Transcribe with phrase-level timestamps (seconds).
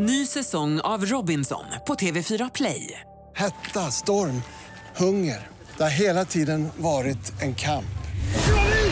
[0.00, 3.00] Ny säsong av Robinson på TV4 Play.
[3.36, 4.42] Hetta, storm,
[4.96, 5.46] hunger.
[5.76, 7.98] Det har hela tiden varit en kamp.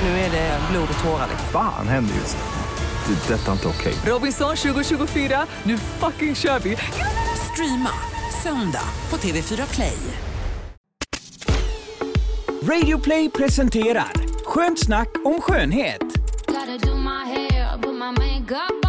[0.02, 1.28] Nu är det blod och tårar.
[1.52, 3.14] Fan händer just nu.
[3.14, 3.34] Det.
[3.34, 3.94] är Detta är inte okej.
[4.06, 6.76] Robinson 2024, nu fucking kör vi!
[7.52, 7.90] Streama
[8.42, 9.98] söndag på TV4 Play.
[12.62, 14.12] Radio Play presenterar
[14.44, 16.00] Skönt snack om skönhet.
[16.46, 18.85] Gotta do my hair, put my makeup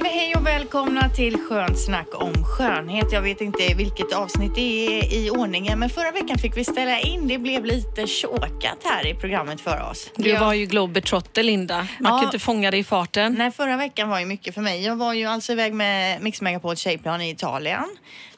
[0.00, 3.12] säger vi hej och välkomna till Skönt snack om skönhet.
[3.12, 7.00] Jag vet inte vilket avsnitt det är i ordningen, men förra veckan fick vi ställa
[7.00, 7.28] in.
[7.28, 10.10] Det blev lite tjåkat här i programmet för oss.
[10.16, 11.76] Du var ju globetrotter Linda.
[11.76, 12.18] Man Ja.
[12.18, 13.34] kan inte fånga dig i farten.
[13.38, 14.84] Nej, förra veckan var ju mycket för mig.
[14.84, 17.84] Jag var ju alltså iväg med Mix Megapol tjejplan i Italien.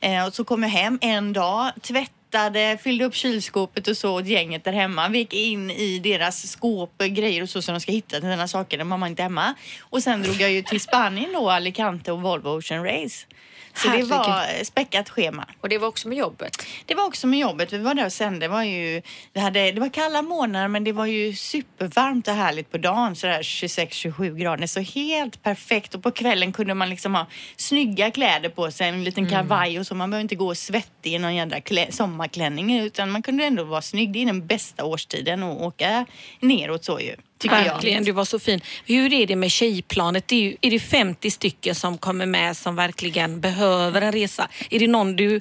[0.01, 1.71] Eh, och så kom jag hem en dag,
[2.33, 5.09] tvättade, fyllde upp kylskåpet och så åt gänget där hemma.
[5.09, 8.49] Vi gick in i deras skåp, grejer och så som de ska hitta till sina
[8.49, 9.55] saker när mamma inte är hemma.
[9.81, 13.27] Och sen drog jag ju till Spanien då, Alicante och Volvo Ocean Race.
[13.75, 14.09] Så Herregud.
[14.09, 15.47] det var eh, späckat schema.
[15.61, 16.67] Och det var också med jobbet.
[16.87, 17.73] Det var också med jobbet.
[17.73, 18.39] Vi var där och sände.
[18.39, 22.35] Det var, ju, vi hade, det var kalla månader men det var ju supervarmt och
[22.35, 23.17] härligt på dagen.
[23.17, 24.67] Sådär 26-27 grader.
[24.67, 25.95] Så helt perfekt.
[25.95, 28.89] Och på kvällen kunde man liksom ha snygga kläder på sig.
[28.89, 29.95] En liten kavaj och så.
[29.95, 32.79] Man behöver inte gå svettig i någon jädra klä, sommarklänning.
[32.81, 34.13] Utan man kunde ändå vara snygg.
[34.13, 36.07] Det är den bästa årstiden att åka
[36.41, 37.17] neråt så ju.
[37.43, 38.05] Tycker Verkligen, jag.
[38.05, 38.61] du var så fin.
[38.87, 40.29] Hur är det med tjejplanet?
[40.29, 44.49] Det är, ju, är det 50 stycken som kommer med som verkligen behöver en resa?
[44.71, 45.41] Är det någon du,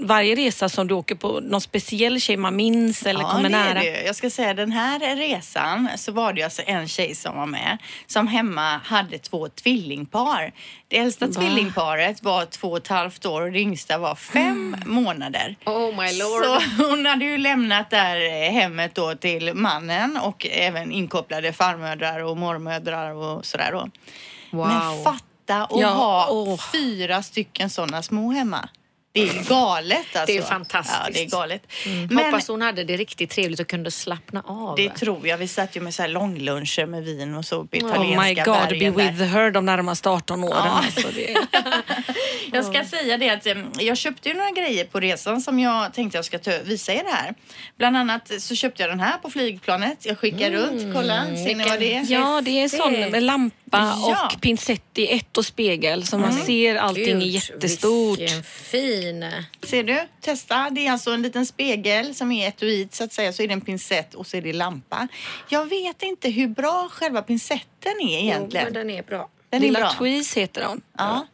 [0.00, 3.74] varje resa som du åker på, någon speciell tjej man minns eller kommer det är
[3.74, 3.80] nära?
[3.80, 4.02] det.
[4.02, 7.46] Jag ska säga den här resan så var det ju alltså en tjej som var
[7.46, 10.52] med som hemma hade två tvillingpar.
[10.88, 15.56] Det äldsta tvillingparet var två och ett halvt år och det yngsta var fem månader.
[15.66, 16.44] Oh my lord.
[16.44, 22.20] Så hon hade ju lämnat där eh, hemmet då till mannen och även inkopplade farmödrar
[22.24, 23.88] och mormödrar och sådär då.
[24.50, 24.68] Wow.
[24.68, 26.60] Men fatta att Ja, ha åh.
[26.72, 28.68] fyra stycken sådana små hemma.
[29.16, 30.26] Det är galet alltså.
[30.26, 30.98] Det är fantastiskt.
[31.04, 31.62] Ja, det är galet.
[32.10, 32.18] Men...
[32.24, 34.76] Hoppas hon hade det riktigt trevligt och kunde slappna av.
[34.76, 35.38] Det tror jag.
[35.38, 38.34] Vi satt ju med så här långluncher med vin och så på Oh italienska my
[38.34, 39.10] god, be bergen där.
[39.12, 40.56] with her de närmaste 18 åren.
[40.64, 40.82] Ja.
[40.84, 41.08] Alltså
[42.52, 45.94] Jag ska säga det att em, jag köpte ju några grejer på resan som jag
[45.94, 47.34] tänkte jag ska visa er här.
[47.78, 50.06] Bland annat så köpte jag den här på flygplanet.
[50.06, 50.94] Jag skickar runt.
[50.94, 52.12] Kolla, ser ni vad det är?
[52.12, 53.22] ja, det är en sån med
[53.72, 54.30] lampa Ja.
[54.34, 58.18] och pincett i ett och spegel så man ser allting Gud, jättestort.
[58.18, 59.32] Vilken fin.
[59.62, 59.98] Ser du?
[60.20, 60.68] Testa.
[60.70, 63.32] Det är alltså en liten spegel som är etui så att säga.
[63.32, 65.08] Så är det en pincett och så är det lampa.
[65.48, 68.64] Jag vet inte hur bra själva pincetten är Jo, egentligen.
[68.64, 69.28] men den är bra.
[69.50, 69.92] Den är Lilla bra.
[69.98, 70.80] Tweeze heter hon.
[70.98, 71.26] Ja.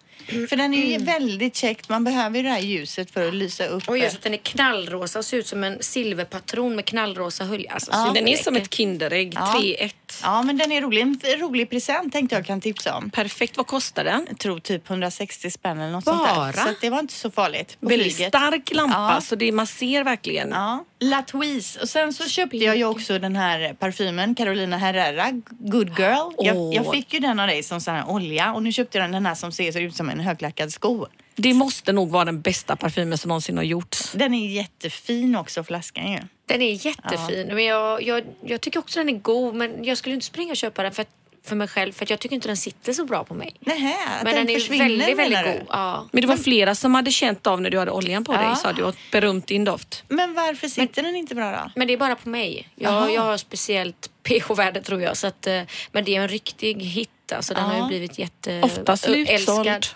[0.49, 1.89] För den är ju väldigt käckt.
[1.89, 3.89] Man behöver ju det här ljuset för att lysa upp.
[3.89, 7.71] Och just att den är knallrosa och ser ut som en silverpatron med knallrosa hölje.
[7.73, 8.05] Alltså, Ja.
[8.07, 9.55] så Den är som ett Kinderägg, Ja.
[9.61, 9.95] 3-1.
[10.23, 11.01] Ja, men den är rolig.
[11.03, 13.11] En rolig present tänkte jag kan tipsa om.
[13.11, 14.27] Perfekt, vad kostar den?
[14.29, 16.17] Jag tror typ 160 spänn eller något Bara?
[16.35, 16.63] sånt där.
[16.67, 18.29] Så det var inte så farligt på Väldigt flyget.
[18.35, 19.21] stark lampa Ja.
[19.21, 20.49] så det, man ser verkligen.
[20.51, 21.81] Ja, La Tweeze.
[21.81, 26.33] Och sen så köpte jag ju också den här parfymen, Carolina Herrera, Good Girl.
[26.39, 26.75] Jag, Åh.
[26.75, 29.27] jag fick ju den av dig som sån här olja och nu köpte jag den
[29.27, 31.07] här som ser ut som en höglackad sko.
[31.37, 34.13] Det måste nog vara den bästa parfymen som någonsin har gjorts.
[34.13, 36.19] Den är jättefin också, flaskan ju.
[36.47, 37.47] Den är jättefin.
[37.55, 40.57] Men jag, jag, jag tycker också den är god men jag skulle inte springa och
[40.57, 41.05] köpa den för,
[41.45, 43.55] för mig själv för att jag tycker inte den sitter så bra på mig.
[43.61, 43.95] Nähä,
[44.25, 45.67] Men den, är försvinner, väldigt, väldigt god.
[45.69, 46.09] Ja.
[46.13, 48.55] Men det var flera som hade känt av när du hade oljan på dig Ja.
[48.57, 50.05] sa du och berömt din doft.
[50.09, 51.71] Men varför sitter den inte bra då?
[51.77, 52.69] Men det är bara på mig.
[52.75, 55.17] Jag, jag har speciellt pH-värde tror jag.
[55.17, 55.61] Så att, eh,
[55.93, 57.09] men det är en riktig hit.
[57.33, 57.83] Alltså, den har Ja.
[57.83, 58.61] ju blivit jätte...
[58.63, 59.87] Ofta slutsåld.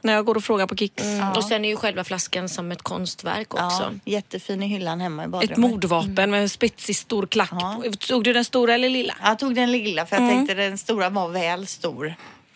[0.00, 1.02] När jag går och frågar på Kicks.
[1.02, 1.32] Mm.
[1.32, 3.82] Och sen är ju själva flaskan som ett konstverk också.
[4.04, 5.56] Ja, jättefin i hyllan hemma i Ett badrummet.
[5.58, 7.50] mordvapen med en spetsig stor klack.
[7.52, 7.82] Ja.
[8.08, 9.14] Tog du den stora eller lilla?
[9.22, 12.04] Jag tog den lilla för jag tänkte den stora var väl stor.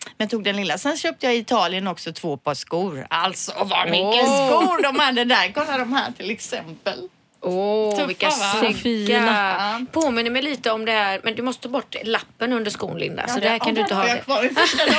[0.03, 0.77] Men jag tog den lilla.
[0.77, 3.07] Sen köpte jag i Italien också två par skor.
[3.09, 5.51] Alltså vad mycket skor de hade där.
[5.53, 7.09] Kolla de här till exempel.
[7.47, 8.73] Åh, Tuffa, vilka snygga.
[8.73, 9.85] Fina.
[9.91, 13.27] Påminner mig lite om det här, men du måste ta bort lappen under skon Linda.
[13.27, 14.07] så det här kan du inte ha.
[14.07, 14.21] Jag Det.
[14.21, 14.83] kvar i första.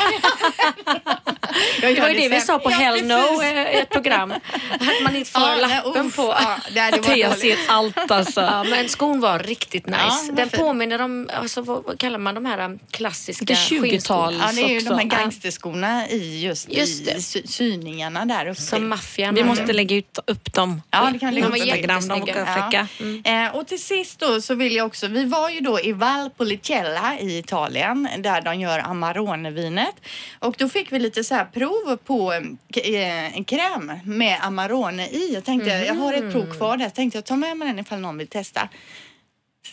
[1.83, 2.47] Jag det var ju det vi sen.
[2.47, 3.43] sa på Ja, Hell No precis.
[3.43, 4.31] eh, i ett program.
[4.81, 6.23] Att man inte får Ja, lappen uff, på.
[6.23, 7.39] Ja, var dåligt.
[7.41, 8.41] ser allt alltså.
[8.41, 9.99] Ja, men skon var riktigt nice.
[9.99, 10.61] Ja, Den fin.
[10.61, 13.83] påminner om, alltså, vad, vad kallar man de här um, klassiska Det är 20-tal.
[13.91, 14.33] skinnskorna?
[14.47, 14.89] Ja, det är ju också.
[14.89, 18.61] de här gangsterskorna i just, Just i syningarna där uppe.
[18.61, 19.35] Som maffian.
[19.35, 20.83] Vi måste lägga ut upp dem.
[20.91, 22.81] Ja, det kan vi De lägga var upp på Instagram, de jättesnygga.
[22.81, 22.87] var
[23.23, 23.31] fräcka.
[23.31, 27.19] Eh, och till sist då så vill jag också, vi var ju då i Valpolicella
[27.21, 29.95] i Italien där de gör Amarone-vinet.
[30.39, 35.35] Och då fick vi lite så här prov på eh, en kräm med Amarone i.
[35.35, 37.79] Jag tänkte, jag har ett prov kvar där, så tänkte jag ta med mig den
[37.79, 38.69] ifall någon vill testa.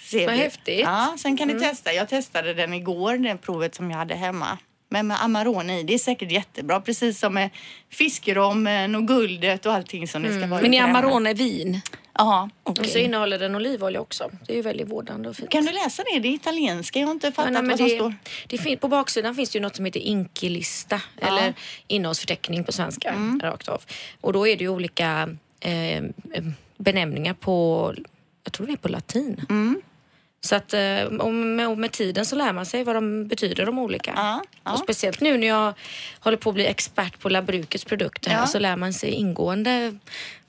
[0.04, 0.42] Ser Vad vi.
[0.42, 0.80] häftigt.
[0.80, 1.94] Ja, sen kan ni testa.
[1.94, 4.58] Jag testade den igår, det provet som jag hade hemma.
[4.90, 6.82] Men med Amarone i, det är säkert jättebra.
[6.82, 7.50] Precis som med
[7.90, 10.62] fiskrommen och guldet och allting som det ska vara.
[10.62, 10.84] Men i är.
[10.84, 11.82] Amarone vin?
[12.18, 12.50] Ja.
[12.64, 14.30] Och så innehåller den olivolja också.
[14.48, 15.50] Det är ju väldigt vårdande och fint.
[15.50, 16.20] Kan du läsa det?
[16.20, 17.00] Det är italienska.
[17.00, 18.14] Jag har inte Ja, fattat nej, men vad som det, står.
[18.48, 21.54] det fin- på baksidan finns det ju något som heter inkilista eller
[21.88, 23.40] innehållsförteckning på svenska Mm.
[23.44, 23.82] rakt av.
[24.22, 25.30] Och då är det ju olika
[25.60, 26.04] eh,
[26.78, 27.94] benämningar på,
[28.44, 29.42] jag tror det är på latin.
[29.50, 29.82] Mm.
[30.42, 33.66] Så att eh, och med, och med tiden så lär man sig vad de betyder
[33.66, 34.14] de olika.
[34.16, 34.74] Ja, ja.
[34.74, 35.74] Och speciellt nu när jag
[36.20, 38.48] håller på att bli expert på Labrukets produkter Ja.
[38.48, 39.98] så lär man sig ingående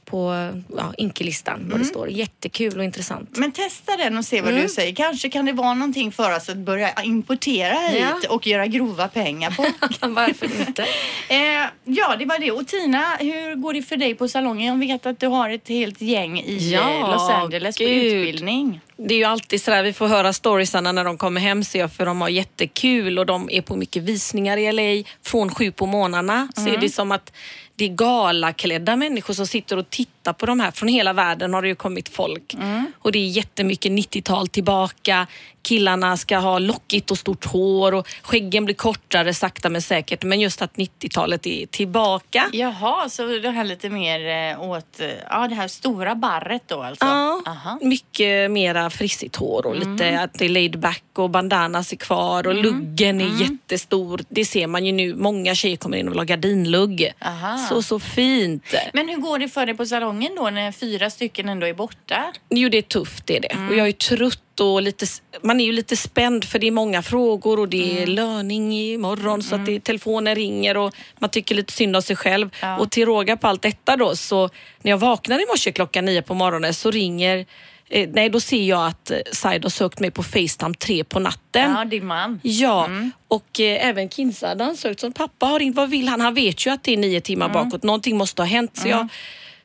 [0.07, 1.71] på ja, inkelistan Mm.
[1.71, 2.09] vad det står.
[2.09, 3.37] Jättekul och intressant.
[3.37, 4.63] Men testa den och se vad Mm.
[4.63, 4.95] du säger.
[4.95, 8.29] Kanske kan det vara någonting för oss att börja importera hit Ja.
[8.35, 9.63] och göra grova pengar på.
[10.09, 10.83] Varför inte?
[11.29, 11.39] eh,
[11.85, 12.51] ja, det var det.
[12.51, 14.67] Och Tina, hur går det för dig på salongen?
[14.67, 18.03] Jag vet att du har ett helt gäng i Ja, eh, Los Angeles på gud.
[18.15, 18.81] utbildning.
[18.99, 21.93] Det är ju alltid sådär, vi får höra storiesarna när de kommer hem ser jag,
[21.93, 25.09] för de har jättekul och de är på mycket visningar i LA.
[25.23, 27.33] Från sju på morgnarna så är det som att
[27.77, 30.71] det är galaklädda människor som sitter och tittar på de här.
[30.71, 32.55] Från hela världen har det ju kommit folk.
[32.99, 35.27] Och det är jättemycket 90-tal tillbaka.
[35.67, 40.25] Killarna ska ha lockigt och stort hår och skäggen blir kortare sakta men säkert.
[40.25, 42.51] Men just att 90-talet är tillbaka.
[42.53, 46.83] Jaha, så det här lite mer eh, åt eh, ja, det här stora barret då
[46.83, 47.05] alltså?
[47.05, 47.79] Ja, Aha.
[47.83, 52.47] mycket mera frissigt hår och lite att det är laid back och bandanas är kvar
[52.47, 54.21] och luggen är jättestor.
[54.29, 55.15] Det ser man ju nu.
[55.15, 57.13] Många tjejer kommer in och vill ha gardinlugg.
[57.21, 57.59] Aha.
[57.59, 58.75] Så, så fint.
[58.93, 62.33] Men hur går det för dig på salongen då när fyra stycken ändå är borta?
[62.51, 63.69] Jo, det är tufft det är det.
[63.71, 65.07] Och jag är trött och lite,
[65.43, 69.43] man är ju lite spänd för det är många frågor och det är löning imorgon
[69.43, 72.51] så att det, telefonen ringer och man tycker lite synd om sig själv.
[72.61, 72.79] Ja.
[72.79, 74.51] Och till råga på allt detta då så
[74.83, 77.47] när jag vaknar i morse klockan nio på morgonen så ringer
[77.89, 81.21] Eh, nej, då ser jag att eh, Said har sökt mig på Facetime tre på
[81.21, 81.73] natten.
[81.73, 82.41] Ja, din man.
[82.43, 82.91] Ja,
[83.29, 85.77] och eh, även Kinsa hade ansökt som pappa har ringt.
[85.77, 86.21] Vad vill han?
[86.21, 87.83] Han vet ju att det är nio timmar bakåt.
[87.83, 88.77] Någonting måste ha hänt.
[88.77, 89.09] Så jag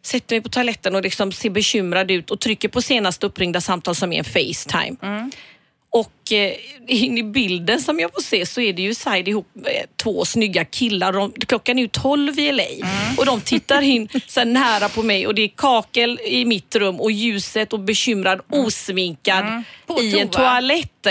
[0.03, 3.95] sätter mig på toaletten och liksom ser bekymrad ut och trycker på senaste uppringda samtal
[3.95, 4.95] som är en Facetime.
[5.93, 6.53] Och eh,
[6.87, 10.25] in i bilden som jag får se så är det ju Said ihop med två
[10.25, 11.13] snygga killar.
[11.13, 12.63] De, klockan är ju 12 i LA
[13.17, 16.99] och de tittar in så nära på mig och det är kakel i mitt rum
[16.99, 20.41] och ljuset och bekymrad, osminkad På i en toa.
[20.41, 21.07] toalett.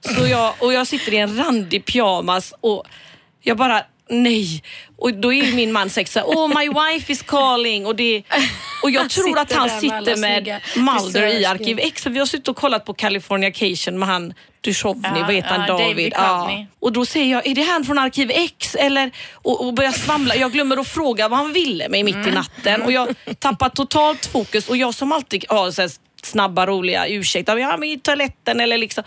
[0.00, 2.84] Så jag, och jag sitter i en randig pyjamas och
[3.42, 4.62] jag bara Nej.
[4.98, 7.86] Och då är min man såhär, oh my wife is calling.
[7.86, 8.22] Och, det,
[8.82, 11.44] och jag tror att han sitter med Mulder i.
[11.44, 12.02] Arkiv X.
[12.02, 15.60] För vi har suttit och kollat på Californication med han Duchovny, Ja, vad heter han?
[15.60, 16.12] ja, David.
[16.16, 16.66] Ja.
[16.80, 18.74] Och då säger jag, är det han från Arkiv X?
[18.74, 20.36] Eller, och, och börjar svamla.
[20.36, 22.28] Jag glömmer att fråga vad han ville mig mitt Mm.
[22.28, 22.82] i natten.
[22.82, 24.68] Och jag tappar totalt fokus.
[24.68, 25.90] Och jag som alltid har här
[26.22, 27.56] snabba, roliga ursäkter.
[27.56, 29.04] Ja, men i toaletten eller liksom.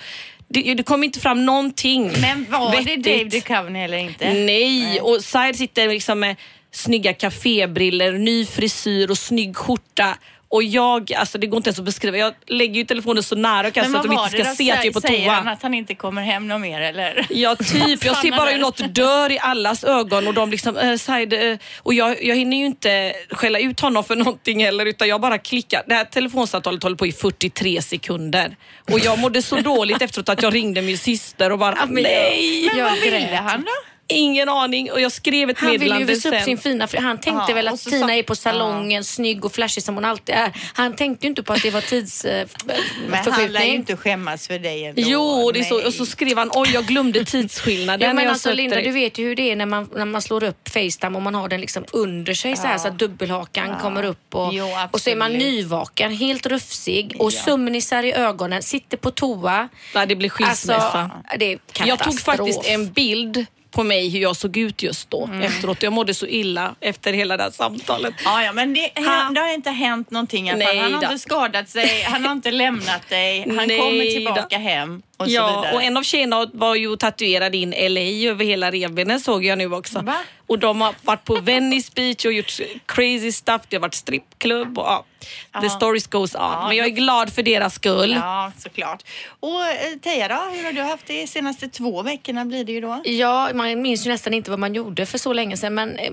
[0.49, 3.03] Det, det kom inte fram någonting Men var vettigt.
[3.03, 4.33] det Dave Duchovny eller inte?
[4.33, 6.35] Nej, och Said sitter liksom med
[6.71, 10.17] snygga kafébriller, ny frisyr och snygg skjorta.
[10.51, 12.17] Och jag, alltså det går inte ens att beskriva.
[12.17, 14.85] Jag lägger ju telefonen så nära så att de inte det ska se att jag
[14.85, 15.51] är på Säger han toa.
[15.51, 17.25] att han inte kommer hem någon mer eller?
[17.29, 18.05] Ja, typ.
[18.05, 21.57] Jag ser bara hur något dör i allas ögon och de liksom, äh, Said, eh,
[21.77, 25.37] och jag, jag hinner ju inte skälla ut honom för någonting heller utan jag bara
[25.37, 25.83] klickar.
[25.87, 28.55] Det här telefonsamtalet håller på i 43 sekunder
[28.91, 32.69] och jag mådde så dåligt efteråt att jag ringde min syster och bara, nej!
[32.75, 33.71] Men vad ville han då?
[34.11, 36.45] Ingen aning och jag skrev ett Han ville ju meddelande visa upp sen.
[36.45, 39.83] sin fina fri- Han tänkte Ja, väl att Tina är på salongen, snygg och flashig
[39.83, 40.51] som hon alltid är.
[40.73, 43.09] Han tänkte ju inte på att det var tidsförskjutning.
[43.09, 45.01] Men han lär ju inte skämmas för dig ändå.
[45.05, 48.01] Jo, och, det är så, och så skrev han oj jag glömde tidsskillnaden.
[48.07, 50.05] Ja, men jag alltså Linda, dig." du vet ju hur det är när man, när
[50.05, 52.99] man slår upp Facetime och man har den liksom under sig så här så att
[52.99, 57.39] dubbelhakan kommer upp och, Jo, och så är man nyvaken, helt rufsig och Ja.
[57.45, 59.69] sömnisar i ögonen, sitter på toa.
[59.95, 60.75] Nej, det blir skilsmässa.
[60.75, 62.21] Alltså, det är jag tog katastrof.
[62.37, 65.41] faktiskt en bild på mig hur jag såg ut just då Mm.
[65.41, 65.83] efteråt.
[65.83, 68.13] Jag mådde så illa efter hela det här samtalet.
[68.25, 70.45] Ja, ja, men det, Han- det har inte hänt någonting.
[70.57, 74.57] Nej Han har inte skadat sig, han har inte lämnat dig, han Nej kommer tillbaka
[74.57, 75.75] hem och så Ja, vidare.
[75.75, 79.73] och en av tjejerna var ju tatuerad in LA över hela revbenen såg jag nu
[79.73, 79.99] också.
[80.01, 80.17] Va?
[80.47, 82.51] Och de har varit på Venice Beach och gjort
[82.85, 83.61] crazy stuff.
[83.69, 85.69] Det har varit strippklubb och ja, the Ja.
[85.69, 86.41] stories goes on.
[86.41, 88.11] Ja, Men jag är glad för deras skull.
[88.11, 89.03] Ja, såklart.
[89.39, 92.71] Och eh, Teija då, hur har du haft det de senaste två veckorna blir det
[92.71, 93.01] ju då?
[93.05, 96.11] Ja, man minns ju nästan inte vad man gjorde för så länge sedan men eh,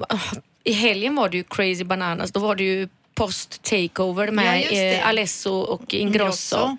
[0.64, 2.32] i helgen var det ju crazy bananas.
[2.32, 4.94] Då var det ju post takeover Ja, med det.
[4.96, 6.56] eh, Alesso och Ingrosso.
[6.56, 6.76] Ingrosso.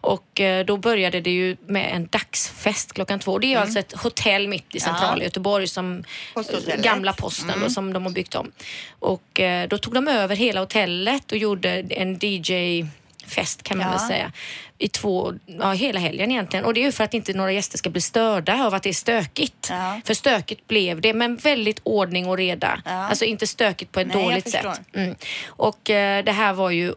[0.00, 3.38] Och eh, då började det ju med en dagsfest klockan två.
[3.38, 5.18] Det är ju alltså ett hotell mitt i centrala Mm.
[5.18, 5.24] Ja.
[5.24, 6.04] Göteborg som.
[6.36, 6.82] Mm.
[6.82, 8.52] gamla posten då, som de har byggt om.
[8.98, 12.84] Och eh, då tog de över hela hotellet och gjorde en DJ
[13.26, 13.90] fest kan man Ja.
[13.92, 14.32] väl säga.
[14.78, 16.64] I två, ja, hela helgen egentligen.
[16.64, 18.88] Och det är ju för att inte några gäster ska bli störda av att det
[18.88, 19.66] är stökigt.
[19.70, 20.00] Ja.
[20.04, 22.82] För stökigt blev det, men väldigt ordning och reda.
[22.84, 22.90] Ja.
[22.92, 24.66] Alltså inte stökigt på ett Nej, dåligt sätt.
[24.92, 25.14] Mm.
[25.46, 26.94] Och eh, det här var ju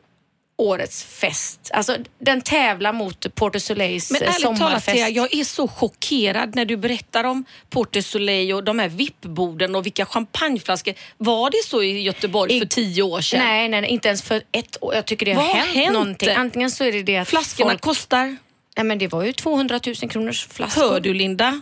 [0.60, 1.70] årets fest.
[1.74, 4.86] Alltså den tävlar mot Porto Soleils Men ärligt talat, sommarfest.
[4.98, 9.75] Thea, jag är så chockerad när du berättar om Porte Soleil och de här vippborden
[9.75, 10.94] och vilka champagneflaskor.
[11.18, 13.39] Var det så i Göteborg I- för tio år sedan?
[13.39, 14.96] Nej, nej, inte ens för ett år.
[14.96, 15.94] Jag tycker det har Vad har hänt, hänt?
[15.94, 16.30] någonting.
[16.30, 17.82] Antingen så är det det att Flaskorna folk...
[17.82, 18.38] kostar,
[18.78, 20.82] Nej, men det var ju 200 000 kronors flaskor.
[20.82, 21.62] hör du Linda?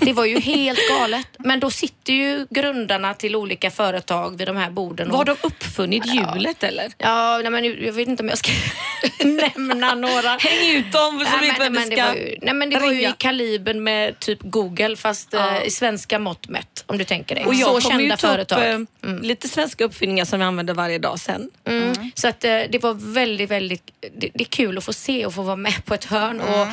[0.00, 1.26] Det var ju helt galet.
[1.38, 5.10] Men då sitter ju grundarna till olika företag vid de här borden.
[5.10, 6.92] och- Var de uppfunnit hjulet eller?
[6.98, 8.50] Ja, nej, men jag vet inte om jag ska
[9.24, 10.28] nämna några.
[10.28, 12.78] Häng ut dem så Nej, vet men, men det ska var ju, nej, men det
[12.78, 13.12] var ju i ringa.
[13.12, 17.44] kalibern med typ Google fast eh, i svenska mått mätt om du tänker dig.
[17.44, 18.86] Och jag Så kommer ju kända ta upp företag.
[19.04, 21.50] eh, lite svenska uppfinningar som vi använder varje dag sen.
[21.64, 22.10] Mm.
[22.14, 25.34] Så att eh, det var väldigt, väldigt, det, det är kul att få se och
[25.34, 26.66] få vara med på ett hörn och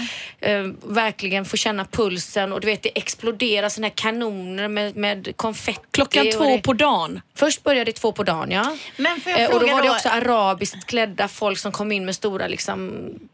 [0.48, 5.38] eh, verkligen få känna pulsen och du vet det exploderar såna här kanoner med, med
[5.38, 5.80] konfetti.
[5.92, 7.22] Klockan två det, på dagen.
[7.36, 8.76] Först började det två på dagen ja.
[8.98, 11.92] Men får jag Eh, och då var det då- också arabiskt klädda folk som kom
[11.92, 12.92] in med stora liksom,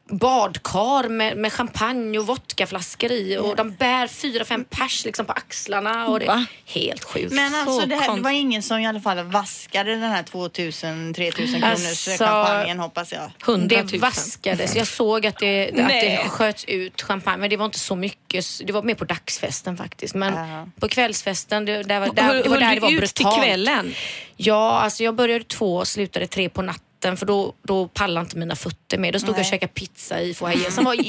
[0.09, 5.31] badkar med, med champagne och vodkaflaskor i och de bär fyra, fem pers liksom, på
[5.33, 6.07] axlarna.
[6.07, 6.45] Och det Va?
[6.65, 7.33] Helt sjukt.
[7.33, 10.23] Men alltså Så det, här, det var ingen som i alla fall vaskade den här
[10.23, 13.31] 2000-3000 kronors Alltså, champagnen hoppas jag.
[13.45, 13.87] 100 000.
[13.87, 14.75] Det vaskades.
[14.75, 18.45] Jag såg att det, att det sköts ut champagne, men det var inte så mycket.
[18.65, 19.05] Det var mer på
[19.55, 20.15] dagsfesten faktiskt.
[20.15, 20.67] Men Ja.
[20.79, 23.15] på kvällsfesten, det, där var, där, det var där det var ut brutalt.
[23.15, 23.93] till kvällen?
[24.37, 28.37] Ja, alltså jag började två och slutade tre på natten för då, då pallade inte
[28.37, 29.13] mina fötter med.
[29.13, 30.93] Då stod jag och käkade pizza i foajén som var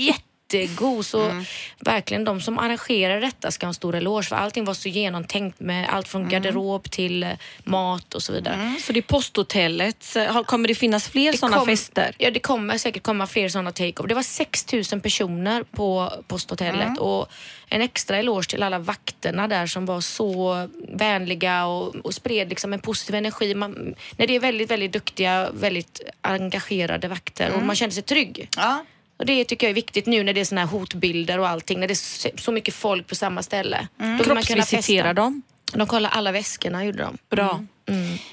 [0.53, 1.07] jättegod.
[1.07, 1.45] Så Mm.
[1.81, 5.61] verkligen de som arrangerade detta ska ha en stor eloge för allting var så genomtänkt
[5.61, 7.31] med allt från garderob till eh,
[7.65, 8.75] mat och så vidare.
[8.81, 10.17] Så det är posthotellet.
[10.47, 12.15] Kommer det finnas fler sådana fester?
[12.19, 14.07] Ja, det kommer säkert komma fler sådana take-off.
[14.09, 16.99] Det var 6 000 personer på posthotellet Mm.
[16.99, 17.29] och
[17.69, 22.73] en extra eloge till alla vakterna där som var så vänliga och, och spred liksom
[22.73, 23.55] en positiv energi.
[23.55, 28.49] Man, när det är väldigt, väldigt duktiga, väldigt engagerade vakter och man känner sig trygg.
[28.57, 28.85] Ja.
[29.17, 31.81] Och det tycker jag är viktigt nu när det är såna här hotbilder och allting,
[31.81, 33.89] när det är så- mycket folk på samma ställe.
[33.99, 35.13] Då vill man kunna Kroppsvisitera festa.
[35.15, 35.43] dem?
[35.73, 37.19] De kollade alla väskorna, gjorde de.
[37.31, 37.65] Bra.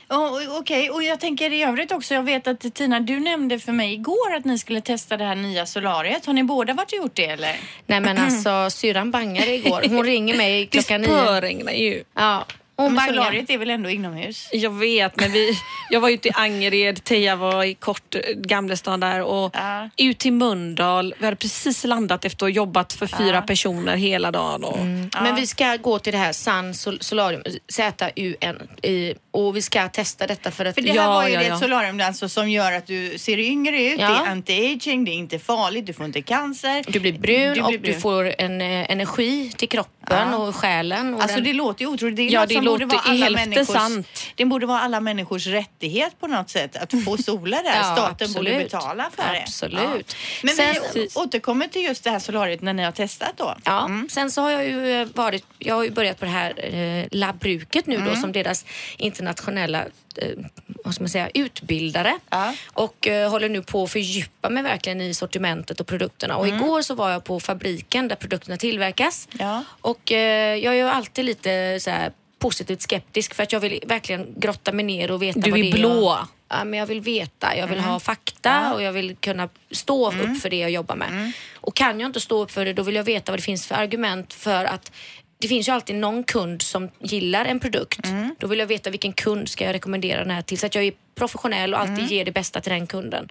[0.09, 3.71] Oh, Okej, och jag tänker i övrigt också, jag vet att Tina, du nämnde för
[3.71, 6.25] mig igår att ni skulle testa det här nya solariet.
[6.25, 7.55] Har ni båda varit och gjort det eller?
[7.87, 9.83] Nej men alltså syrran bangade igår.
[9.89, 11.07] Hon ringer mig Det klockan nio.
[11.07, 12.03] spöregnar ju.
[12.15, 12.45] Ja,
[12.77, 13.07] bangar.
[13.07, 14.49] solariet är väl ändå inomhus?
[14.51, 15.53] Jag vet, men vi,
[15.89, 19.89] jag var ute i Angered, Teija var i kort eh, Gamlestan där och Ja.
[19.97, 21.15] ut till Mölndal.
[21.19, 24.63] Vi hade precis landat efter att ha jobbat för fyra personer hela dagen.
[24.63, 24.77] Och,
[25.23, 29.87] Men vi ska gå till det här Sun Sol- Solarium, ZUN, i- och vi ska
[29.89, 30.75] testa detta för att...
[30.75, 31.53] För det här Ja, var ju ja, det ja.
[31.53, 34.07] ett solarium alltså, som gör att du ser yngre ut, Ja.
[34.09, 36.83] det är anti-aging, det är inte farligt, du får inte cancer.
[36.87, 38.01] Du blir brun Du och blir du brun.
[38.01, 40.35] får en eh, energi till kroppen Ja.
[40.37, 41.13] och själen.
[41.13, 42.15] Och Alltså den, det låter ju otroligt.
[42.15, 44.07] Det är Ja, det som borde låter vara alla människors, sant.
[44.35, 47.73] Det borde vara alla människors rättighet på något sätt att få sola där.
[47.75, 48.71] Ja, Staten borde absolut.
[48.71, 49.41] betala för det.
[49.41, 49.79] Absolut.
[49.81, 50.15] Ja.
[50.43, 53.55] Men Sen- vi återkommer till just det här solariet när ni har testat då.
[53.63, 54.09] Ja, Mm.
[54.09, 57.05] sen så har jag ju eh, varit, jag har ju börjat på det här eh,
[57.11, 58.07] labbruket nu Mm.
[58.09, 58.65] då som deras
[58.97, 59.83] internationella
[60.83, 62.53] vad ska man säga, utbildare Ja.
[62.73, 66.37] och eh, håller nu på att fördjupa mig verkligen i sortimentet och produkterna.
[66.37, 66.59] Och Mm.
[66.59, 69.63] igår så var jag på fabriken där produkterna tillverkas Ja.
[69.81, 73.79] och eh, jag är ju alltid lite så här positivt skeptisk för att jag vill
[73.87, 76.03] verkligen grotta mig ner och veta Du vad är det är blå.
[76.03, 76.27] Jag,
[76.59, 77.89] ja, men jag vill veta, jag vill Mm.
[77.89, 81.07] ha fakta och jag vill kunna stå upp för det jag jobbar med.
[81.09, 81.31] Mm.
[81.55, 83.67] Och kan jag inte stå upp för det då vill jag veta vad det finns
[83.67, 84.91] för argument för att
[85.43, 88.05] det finns ju alltid någon kund som gillar en produkt.
[88.05, 88.35] Mm.
[88.39, 90.83] Då vill jag veta vilken kund ska jag rekommendera den här till så att jag
[90.83, 92.07] är professionell och alltid Mm.
[92.09, 93.29] ger det bästa till den kunden.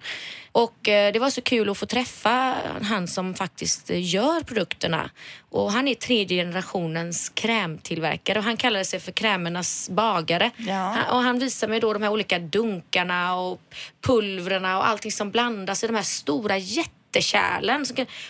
[0.51, 5.09] Och eh, det var så kul att få träffa han som faktiskt eh, gör produkterna.
[5.49, 10.51] Och han är tredje generationens krämtillverkare och han kallade sig för krämernas bagare.
[10.57, 10.73] Ja.
[10.73, 13.61] Han, och han visar mig då de här olika dunkarna och
[14.01, 17.85] pulvrerna och allting som blandas i de här stora jättekärlen.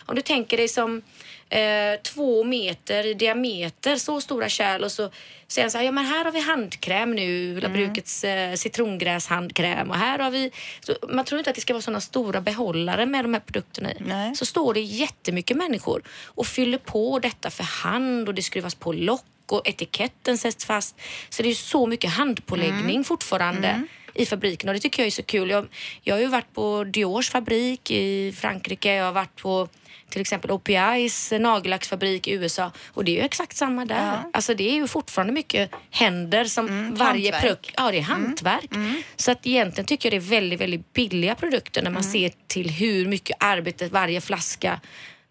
[0.05, 1.01] Om du tänker dig som
[1.49, 5.11] eh, två meter i diameter, så stora kärl och så
[5.47, 9.95] säger han så här, ja men här har vi handkräm nu, Labrukets eh, citrongräshandkräm och
[9.95, 10.51] här har vi...
[10.79, 13.91] Så man tror inte att det ska vara sådana stora behållare med de här produkterna
[13.91, 13.95] i.
[13.99, 14.35] Nej.
[14.35, 18.93] Så står det jättemycket människor och fyller på detta för hand och det skruvas på
[18.93, 20.95] lock och etiketten sätts fast.
[21.29, 23.83] Så det är så mycket handpåläggning fortfarande.
[24.13, 25.49] I fabriken och det tycker jag är så kul.
[25.49, 25.67] Jag,
[26.01, 29.67] jag har ju varit på Diors fabrik i Frankrike, jag har varit på
[30.09, 34.05] till exempel OPIs nagellacksfabrik i USA och det är ju exakt samma där.
[34.05, 34.29] Ja.
[34.33, 37.41] Alltså det är ju fortfarande mycket händer som varje hantverk.
[37.41, 37.71] produkt...
[37.77, 38.69] Ja, det är hantverk.
[39.15, 42.69] Så att egentligen tycker jag det är väldigt, väldigt billiga produkter när man ser till
[42.69, 44.79] hur mycket arbete varje flaska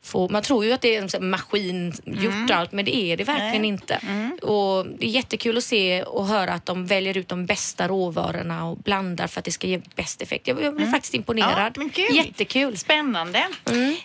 [0.04, 0.28] får.
[0.28, 3.68] Man tror ju att det är maskingjort och allt men det är det verkligen Nej.
[3.68, 4.00] inte.
[4.42, 8.64] Och det är jättekul att se och höra att de väljer ut de bästa råvarorna
[8.68, 10.48] och blandar för att det ska ge bäst effekt.
[10.48, 11.74] Jag, jag blir faktiskt imponerad.
[11.94, 12.16] kul.
[12.16, 12.78] Jättekul.
[12.78, 13.38] Spännande.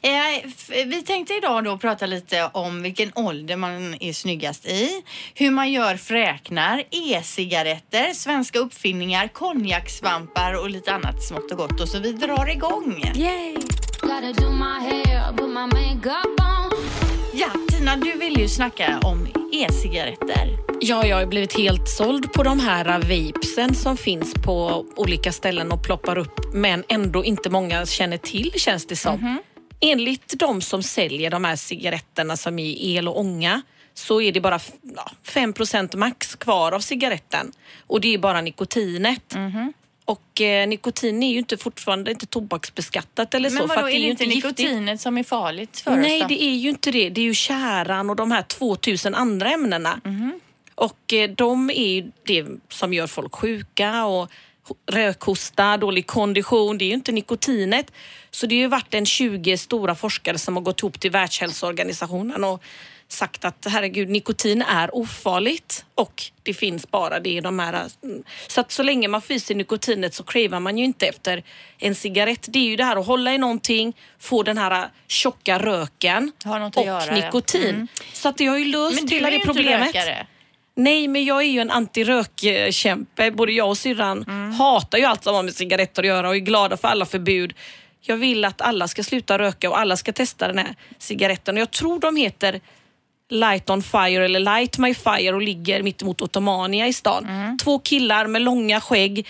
[0.02, 4.90] Eh, f- vi tänkte idag då prata lite om vilken ålder man är snyggast i,
[5.34, 11.82] hur man gör fräknar, e-cigaretter, svenska uppfinningar, konjakssvampar och lite annat smått och gott.
[11.82, 13.12] Och så vi drar igång.
[13.16, 13.56] Yay!
[17.34, 20.58] Ja, Tina, du vill ju snacka om e-cigaretter.
[20.82, 25.72] Ja, jag har blivit helt såld på de här vapesen som finns på olika ställen
[25.72, 29.38] och ploppar upp men ändå inte många känner till känns det som.
[29.80, 33.62] Enligt de som säljer de här cigaretterna som är el och ånga
[33.94, 35.54] så är det bara f- ja, 5
[35.96, 37.52] max kvar av cigaretten
[37.88, 39.36] och det är bara nikotinet.
[40.08, 43.56] Och eh, nikotin är ju inte fortfarande inte tobaksbeskattat eller så.
[43.56, 44.58] Men vadå, är det ju inte giftigt.
[44.58, 46.22] nikotinet som är farligt för Nej, oss?
[46.22, 46.28] då?
[46.28, 47.10] det är ju inte det.
[47.10, 50.02] Det är ju käran och de här 2000 andra ämnena.
[50.04, 50.40] Mhm.
[50.76, 54.30] Och eh, de är ju det som gör folk sjuka och
[54.68, 56.78] ho- rökhosta, dålig kondition.
[56.78, 57.92] Det är ju inte nikotinet.
[58.32, 62.44] Så det har ju varit en 20 stora forskare som har gått ihop till Världshälsoorganisationen
[62.44, 62.64] och
[63.10, 67.86] sagt att herregud, nikotin är ofarligt och det finns bara det i de här...
[68.04, 68.24] mm.
[68.48, 71.44] Så att så länge man får i sig nikotinet så cravar man ju inte efter
[71.78, 72.46] en cigarett.
[72.50, 76.32] Det är ju det här att hålla i någonting, få den här tjocka röken
[76.76, 77.12] och göra, ja.
[77.12, 77.26] Mm.
[77.26, 77.88] nikotin.
[78.14, 79.96] Så att det har ju löst Men hela det problemet.
[79.96, 80.28] rökare.
[80.76, 83.32] Nej, men jag är ju en antirökkämpe.
[83.32, 84.52] Både jag och syrran Mm.
[84.54, 87.54] hatar ju allt som har med cigaretter att göra och är glada för alla förbud.
[88.02, 91.56] Jag vill att alla ska sluta röka och alla ska testa den här cigaretten.
[91.56, 92.62] Och jag tror de heter
[93.30, 97.26] Light on Fire eller Light My Fire och ligger mittemot Ottomania i stan.
[97.26, 97.58] Mm.
[97.58, 99.28] Två killar med långa skägg,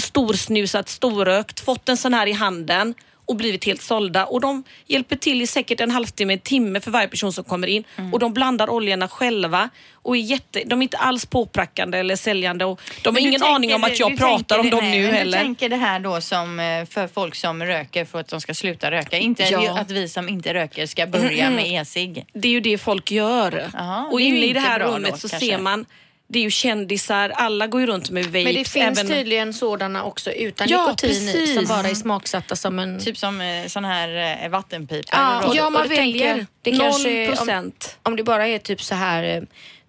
[0.00, 2.94] storsnusat, storrökt, fått en sån här i handen
[3.26, 4.24] och blivit helt sålda.
[4.24, 7.66] Och de hjälper till i säkert en halvtimme, en timme för varje person som kommer
[7.66, 7.84] in.
[7.96, 8.12] Mm.
[8.12, 12.64] Och de blandar oljorna själva och är jätte, de är inte alls påprackande eller säljande.
[12.64, 15.06] Och de har Men ingen tänker- aning om att jag pratar om dem nej, nu
[15.06, 15.38] heller.
[15.38, 18.54] Du tänker det här då som eh, för folk som röker för att de ska
[18.54, 19.18] sluta röka.
[19.18, 19.78] Inte Ja.
[19.78, 22.24] att vi som inte röker ska börja med e-cigg.
[22.32, 23.70] Det är ju det folk gör.
[23.72, 25.46] Jaha, och inne i det här rummet då, så kanske.
[25.48, 25.86] ser man
[26.28, 28.44] det är ju kändisar, alla går ju runt med vapes.
[28.44, 29.06] Men det finns även...
[29.12, 31.54] tydligen sådana också utan Ja, nikotin i precis.
[31.54, 33.00] som bara är smaksatta som en...
[33.00, 35.04] Typ som eh, sån här eh, vattenpipor.
[35.12, 36.34] Ja, ja, man väljer.
[36.34, 37.72] tänker, Det kanske är- 0%.
[38.02, 39.42] Om det bara är typ så här eh,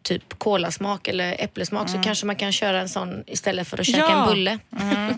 [0.07, 1.97] typ kolasmak eller äpplesmak Mm.
[2.01, 4.21] så kanske man kan köra en sån istället för att käka Ja.
[4.23, 4.59] en bulle.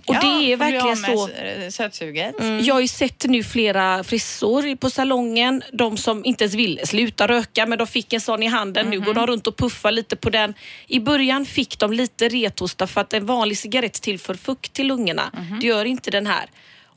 [0.05, 1.29] Och Ja, det är verkligen så.
[1.29, 2.35] eh, Sötsuget.
[2.61, 5.63] Jag har ju sett nu flera frisor på salongen.
[5.73, 8.89] De som inte ens ville sluta röka men de fick en sån i handen.
[8.89, 10.53] Nu går de runt och puffar lite på den.
[10.87, 15.31] I början fick de lite rethosta för att en vanlig cigarett tillför fukt till lungorna.
[15.61, 16.45] Det gör inte den här.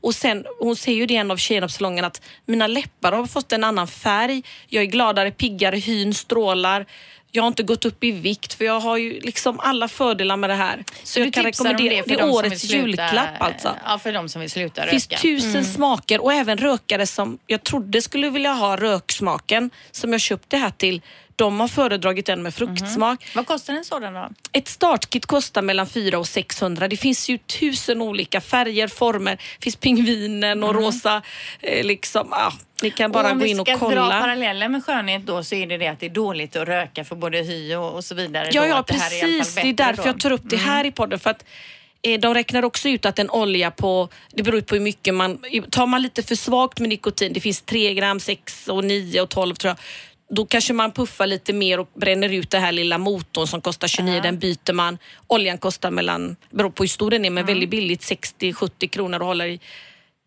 [0.05, 3.27] Och sen, hon säger ju det en av tjejerna på salongen att mina läppar har
[3.27, 4.43] fått en annan färg.
[4.69, 6.87] Jag är gladare, piggare, hyn strålar.
[7.35, 10.51] Jag har inte gått upp i vikt för jag har ju liksom alla fördelar med
[10.51, 10.85] det här.
[11.05, 12.03] Så, Du jag kan rekommendera.
[12.03, 13.77] för Det de är årets sluta- julklapp alltså.
[13.87, 15.17] Ja, för de som vill sluta Det röka.
[15.17, 20.21] finns tusen smaker och även rökare som jag trodde skulle vilja ha röksmaken som jag
[20.21, 21.01] köpt det här till.
[21.43, 23.25] De har föredragit den med fruktsmak.
[23.35, 24.29] Vad kostar en sådan då?
[24.53, 26.89] Ett startkit kostar mellan 400 och 600.
[26.89, 29.31] Det finns ju tusen olika färger, former.
[29.31, 31.23] Det finns pingvinen och rosa.
[31.61, 32.53] Eh, liksom, ah,
[32.83, 34.21] ni kan bara och om gå vi in och ska dra kolla.
[34.21, 37.17] paralleller med skönhet då så är det det att det är dåligt att röka för
[37.17, 38.51] både hy och, och så vidare.
[38.53, 39.55] Ja, då, ja att det är precis.
[39.55, 40.09] Det är därför då.
[40.09, 41.19] jag tar upp det här i podden.
[41.19, 41.45] För att
[42.03, 45.39] eh, de räknar också ut att en olja på, det beror på hur mycket man,
[45.71, 49.29] tar man lite för svagt med nikotin, det finns 3 gram, 6 och 9 och
[49.29, 49.77] 12 tror jag,
[50.35, 53.89] då kanske man puffar lite mer och bränner ut den här lilla motorn som kostar
[53.89, 54.99] 29, den byter man.
[55.27, 59.27] Oljan kostar mellan, beror på hur stor den är, men väldigt billigt, 60-70 kronor och
[59.27, 59.61] håller i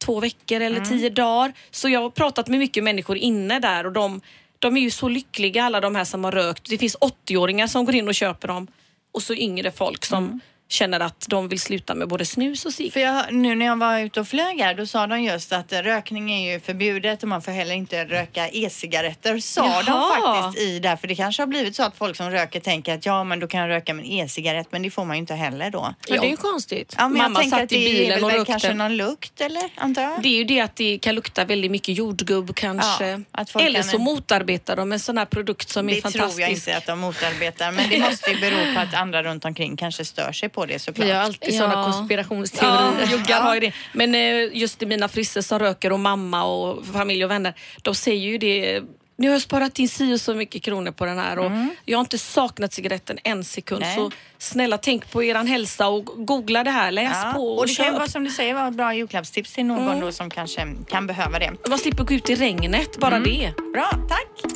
[0.06, 1.54] två veckor eller tio dagar.
[1.72, 4.22] Så jag har pratat med mycket människor inne där och de,
[4.60, 6.70] de är ju så lyckliga alla de här som har rökt.
[6.70, 8.68] Det finns 80-åringar som går in och köper dem
[9.12, 12.93] och så yngre folk som känner att de vill sluta med både snus och cigg.
[12.93, 15.73] För jag, nu när jag var ute och flög här, då sa de just att
[15.73, 19.39] rökning är ju förbjudet och man får heller inte röka e-cigaretter.
[19.39, 20.36] Sa de Jaha.
[20.43, 23.06] faktiskt i där, för det kanske har blivit så att folk som röker tänker att
[23.06, 25.69] ja, men då kan jag röka en e-cigarett, men det får man ju inte heller
[25.71, 25.93] då.
[26.08, 26.95] Ja, det är ju konstigt.
[26.97, 28.45] Ja, Mamma satt att i det bilen är och rökte.
[28.45, 30.21] kanske någon lukt eller, antar jag?
[30.21, 33.23] Det är ju det att det kan lukta väldigt mycket jordgubb kanske.
[33.32, 36.30] Ja, Eller kan- så motarbetar de en sån här produkt som är det fantastisk.
[36.36, 39.45] tror jag inte att de motarbetar, men det måste ju bero på att andra runt
[39.45, 41.08] omkring kanske stör sig på det såklart.
[41.08, 41.60] Vi har alltid Ja.
[41.60, 42.98] sådana konspirationsteorier.
[43.02, 43.72] Ja, juggar har ju det.
[43.94, 47.96] Men eh, just i mina frisser som röker och mamma och familj och vänner, de
[47.96, 48.82] säger ju det.
[49.18, 51.52] Nu har jag sparat in si och så mycket kronor på den här och
[51.86, 53.82] jag har inte saknat cigaretten en sekund.
[53.82, 53.96] Nej.
[53.96, 57.68] Så snälla tänk på eran hälsa och googla det här, läs Ja, på och, och
[57.68, 58.00] det kan ju köp.
[58.00, 61.39] vara som du säger vara ett bra julklappstips till någon då som kanske kan behöva
[61.39, 61.52] det.
[61.70, 63.54] Man slipper gå ut i regnet, bara det.
[63.74, 64.52] Bra, tack!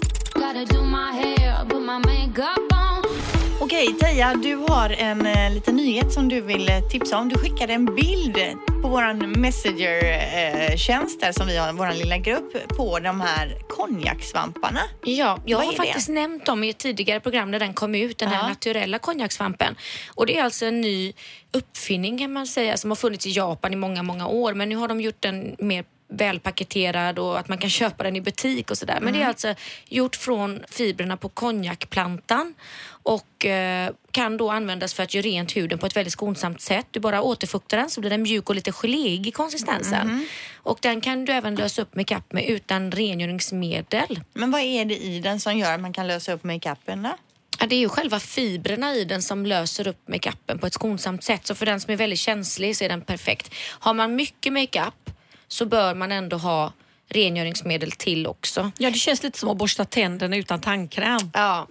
[3.61, 7.29] Okej, Teija, du har en eh, liten nyhet som du vill eh, tipsa om.
[7.29, 8.37] Du skickade en bild
[8.81, 14.79] på våran Messenger-tjänst där som vi har, vår lilla grupp, på de här konjaksvamparna.
[15.03, 15.83] Ja, jag Vad har är det?
[15.85, 18.47] faktiskt nämnt dem i ett tidigare program när den kom ut, den här Ja.
[18.49, 19.75] naturella konjaksvampen.
[20.15, 21.13] Och det är alltså en ny
[21.51, 24.53] uppfinning kan man säga som har funnits i Japan i många, många år.
[24.53, 28.21] Men nu har de gjort den mer välpaketerad och att man kan köpa den i
[28.21, 28.93] butik och sådär.
[29.01, 29.13] Men Mm.
[29.19, 29.53] det är alltså
[29.89, 32.53] gjort från fibrerna på konjakplantan
[33.03, 36.88] och eh, kan då användas för att göra rent huden på ett väldigt skonsamt sätt.
[36.91, 40.01] Du bara återfuktar den så blir den mjuk och lite geléig i konsistensen.
[40.01, 40.25] Mm.
[40.55, 44.19] Och den kan du även lösa upp makeup med utan rengöringsmedel.
[44.33, 47.15] Men vad är det i den som gör att man kan lösa upp makeupen då?
[47.59, 51.23] Ja, det är ju själva fibrerna i den som löser upp makeupen på ett skonsamt
[51.23, 51.47] sätt.
[51.47, 53.53] Så för den som är väldigt känslig så är den perfekt.
[53.79, 55.09] Har man mycket makeup
[55.47, 56.73] så bör man ändå ha
[57.09, 58.71] rengöringsmedel till också.
[58.77, 61.31] Ja, det känns lite som att borsta tänderna utan tandkräm.
[61.33, 61.67] Ja.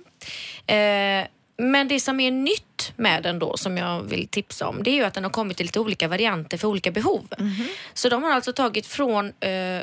[0.66, 1.26] Eh,
[1.62, 4.94] men det som är nytt med den då som jag vill tipsa om det är
[4.94, 7.28] ju att den har kommit i lite olika varianter för olika behov.
[7.94, 9.82] Så de har alltså tagit från eh,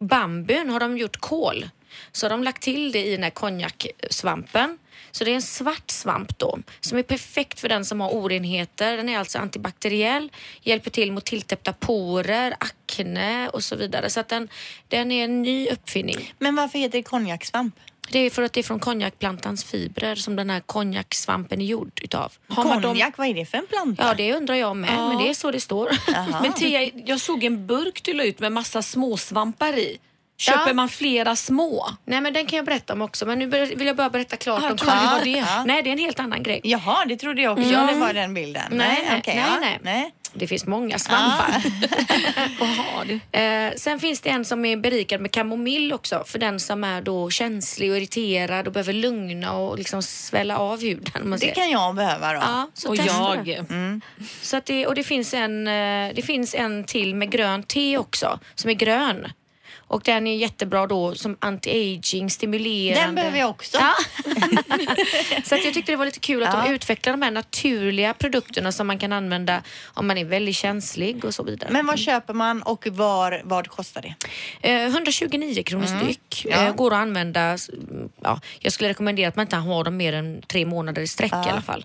[0.00, 1.68] bambun har de gjort kol.
[2.12, 4.78] Så har de lagt till det i den här konjaksvampen.
[5.10, 8.96] Så det är en svart svamp då som är perfekt för den som har orenheter.
[8.96, 14.10] Den är alltså antibakteriell, hjälper till mot tilltäppta porer, akne och så vidare.
[14.10, 14.48] Så att den,
[14.88, 16.34] den är en ny uppfinning.
[16.38, 17.74] Men varför heter det konjaksvamp?
[18.10, 22.00] Det är för att det är från konjakplantans fibrer som den här konjaksvampen är gjord
[22.02, 22.32] utav.
[22.48, 24.04] Har Konjak, vad är det för en planta?
[24.06, 25.08] Ja, det undrar jag med, Ja.
[25.08, 25.90] men det är så det står.
[26.42, 29.98] Men Tia, jag såg en burk du la ut med massa småsvampar i.
[30.40, 30.74] Köper Ja.
[30.74, 31.86] man flera små?
[32.04, 34.62] Nej, men den kan jag berätta om också, men nu vill jag bara berätta klart
[34.62, 35.30] Ah, om trodde det var det.
[35.30, 35.64] Ja.
[35.66, 36.60] Nej, det är en helt annan grej.
[36.64, 37.70] Jaha, det trodde jag också.
[37.70, 38.62] Det var den bilden.
[38.70, 39.58] Nej, nej, okej, nej, ja.
[39.60, 39.78] nej.
[39.82, 40.12] nej.
[40.34, 41.62] Det finns många svampar.
[43.06, 43.38] Du?
[43.38, 47.02] Eh, sen finns det en som är berikad med kamomill också för den som är
[47.02, 51.36] då känslig och irriterad och behöver lugna och liksom svälla av huden.
[51.40, 52.38] Det kan jag behöva då.
[52.42, 53.44] Ja, så Och jag.
[53.44, 54.00] det.
[54.42, 57.98] Så att det, och det finns, en, eh, det finns en till med grönt te
[57.98, 59.26] också, som är grön.
[59.88, 63.06] Och den är jättebra då som anti-aging, stimulerande.
[63.06, 63.78] Den behöver jag också.
[63.80, 63.94] Ja.
[65.44, 66.62] så att jag tyckte det var lite kul att Ja.
[66.66, 69.62] de utvecklar de här naturliga produkterna som man kan använda
[69.94, 71.70] om man är väldigt känslig och så vidare.
[71.72, 74.14] Men vad köper man och var, vad kostar det?
[74.70, 76.44] Eh, 129 kronor styck.
[76.44, 76.58] Mm.
[76.58, 76.66] Ja.
[76.68, 77.40] Eh, går att använda.
[77.40, 81.06] mm, Ja, jag skulle rekommendera att man inte har dem mer än tre månader i
[81.06, 81.84] sträck i alla fall.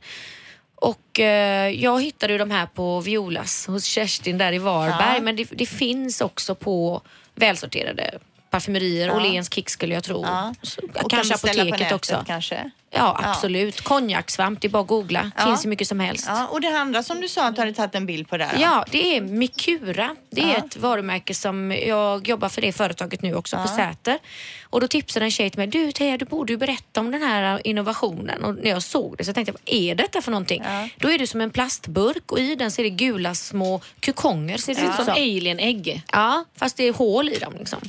[0.76, 5.16] Och eh, jag hittade ju de här på Violas hos Kerstin där i Varberg.
[5.18, 5.22] Ja.
[5.22, 7.02] Men det, det finns också på
[7.36, 8.20] välsorterade
[8.50, 9.08] parfymerier.
[9.08, 9.16] Ja.
[9.16, 10.22] Åhléns Kick skulle jag tro.
[10.24, 10.54] Ja.
[10.62, 12.24] Så, Och kan kanske apoteket nätet också.
[12.28, 12.72] kanske?
[12.96, 13.82] Ja, absolut.
[13.82, 15.32] Konjaksvamp, det är bara att googla.
[15.38, 15.44] Ja.
[15.46, 16.26] Finns hur mycket som helst.
[16.28, 18.50] Ja, och det andra som du sa att du hade tagit en bild på där.
[18.56, 18.62] då?
[18.62, 20.16] Ja, det är Mikura.
[20.30, 20.54] Det är Ja.
[20.56, 24.20] ett varumärke som jag jobbar för det företaget nu också på Säter.
[24.64, 27.22] Och då tipsade en tjej till mig, du Teija du borde ju berätta om den
[27.24, 28.44] här innovationen.
[28.44, 30.64] Och när jag såg det så tänkte jag, vad är detta för någonting?
[30.66, 30.88] Ja.
[30.98, 34.58] Då är det som en plastburk och i den så är det gula små kukonger.
[34.58, 36.02] Ser det ut som alien-ägg.
[36.12, 37.54] Ja, fast det är hål i dem.
[37.60, 37.80] Liksom.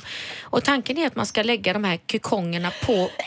[0.41, 3.09] Och tanken är att man ska lägga de här kukongerna på...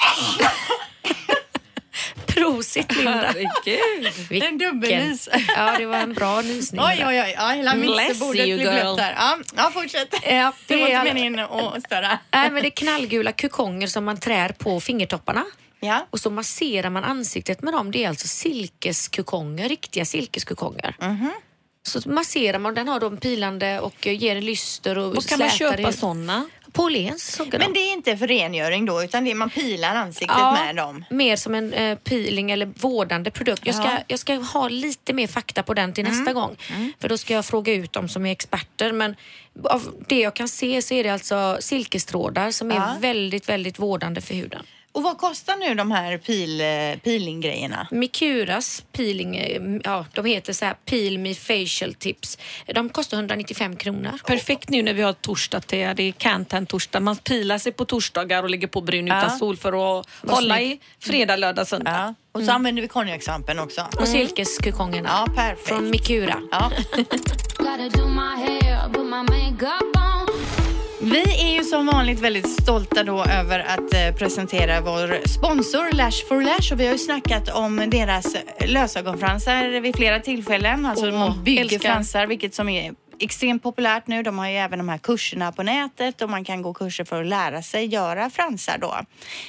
[2.39, 3.35] Prosit Linda!
[3.67, 4.43] Herregud.
[4.43, 5.29] En dubbelnys.
[5.57, 6.81] Ja, det var en bra nysning.
[6.81, 7.35] Oj, oj, oj.
[7.37, 9.15] Ja, hela mixerbordet blev blött där.
[9.17, 10.15] Ja, ja fortsätt.
[10.23, 12.19] Ja, Det var är inte meningen att störa.
[12.33, 15.45] Nej, men det är knallgula kukonger som man trär på fingertopparna.
[15.81, 16.07] Ja.
[16.11, 17.91] Och så masserar man ansiktet med dem.
[17.91, 20.97] Det är alltså silkeskukonger, riktiga silkeskukonger.
[21.01, 21.33] Mhm.
[21.83, 25.93] Så masserar man, den har de pilande och ger lyster och Och kan man köpa
[25.93, 26.49] sådana?
[26.73, 27.73] På Åhléns såg jag Men dem.
[27.73, 31.05] det är inte för rengöring då, utan det är man pilar ansiktet med dem.
[31.11, 33.63] mer som en eh, peeling eller vårdande produkt.
[33.67, 33.91] Jag ska, Ja.
[33.91, 34.03] Mm.
[34.09, 36.57] jag ska ha lite mer fakta på den till nästa gång.
[37.01, 38.93] För då ska jag fråga ut dem som är experter.
[38.93, 39.17] Men
[39.65, 42.97] av det jag kan se så är det alltså silkestrådar som är Ja.
[43.01, 44.63] väldigt, väldigt vårdande för huden.
[44.93, 46.67] Och vad kostar nu de här pil, eh,
[47.05, 47.89] peelinggrejerna?
[47.91, 52.39] Mikuras peeling, eh, ja de heter så här Peel Me Facial Tips.
[52.75, 54.13] De kostar 195 kronor.
[54.27, 57.01] Perfekt nu när vi har torsdag till det är Cantan-torsdag.
[57.01, 59.19] Man pilar sig på torsdagar och lägger på bryn Ja.
[59.19, 61.91] utan sol för att hålla i fredag, lördag, söndag.
[61.91, 62.15] Ja.
[62.33, 63.87] Och så använder vi konjakssvampen också.
[64.01, 65.69] Och silkeskukongerna Ja, perfekt.
[65.69, 66.43] från Mikura.
[66.51, 66.73] Ja.
[71.13, 76.27] Vi är ju som vanligt väldigt stolta då över att eh, presentera vår sponsor Lash
[76.29, 80.87] for Lash och vi har ju snackat om deras lösögonfransar vid flera tillfällen.
[80.87, 81.79] Alltså Åh, de bygger älskar.
[81.79, 84.23] fransar, vilket som är extremt populärt nu.
[84.23, 87.21] De har ju även de här kurserna på nätet och man kan gå kurser för
[87.21, 88.99] att lära sig göra fransar då.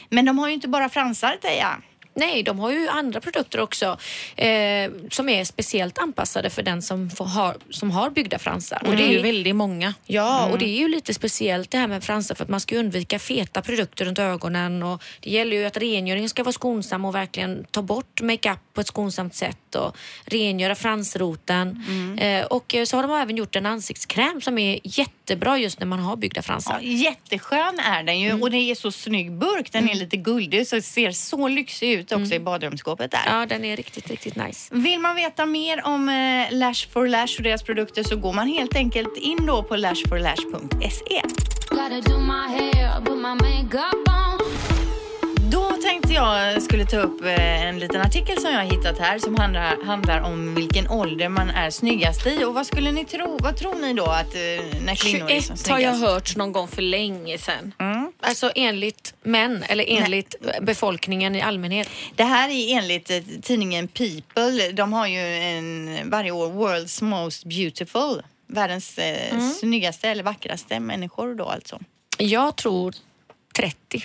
[0.09, 1.81] Men de har ju inte bara fransar, Teija.
[2.19, 3.97] Nej, de har ju andra produkter också
[4.35, 8.81] eh, som är speciellt anpassade för den som, får, har, som har byggda fransar.
[8.85, 9.93] Och det är ju väldigt många.
[10.05, 12.77] Ja, och det är ju lite speciellt det här med fransar för att man ska
[12.77, 17.15] undvika feta produkter runt ögonen och det gäller ju att rengöringen ska vara skonsam och
[17.15, 21.83] verkligen ta bort makeup på ett skonsamt sätt och rengöra fransroten.
[22.19, 24.79] Eh, och så har de även gjort en ansiktskräm som är
[25.29, 26.79] jättebra just när man har byggda fransar.
[26.81, 29.71] Ja, jätteskön är den ju och det är så snygg burk.
[29.71, 33.21] Den är lite guldig så det ser så lyxig ut också i badrumsskåpet där.
[33.25, 34.75] Ja, den är riktigt, riktigt nice.
[34.75, 38.47] Vill man veta mer om eh, Lash for Lash och deras produkter så går man
[38.47, 41.21] helt enkelt in då på lashforlash.se.
[45.51, 49.19] Då tänkte jag skulle ta upp eh, en liten artikel som jag har hittat här
[49.19, 52.43] som handlar, handlar om vilken ålder man är snyggast i.
[52.43, 53.37] Och vad skulle ni tro?
[53.41, 56.13] Vad tror ni då att eh, när kvinnor är som 21 har jag snyggast?
[56.13, 57.73] hört någon gång för länge sedan.
[58.21, 61.89] Alltså enligt män eller enligt befolkningen i allmänhet.
[62.15, 64.71] Det här är enligt eh, tidningen People.
[64.71, 68.21] De har ju en, varje år World's Most Beautiful.
[68.47, 71.79] Världens eh, snyggaste eller vackraste människor då alltså.
[72.17, 72.93] Jag tror
[73.55, 74.03] 30.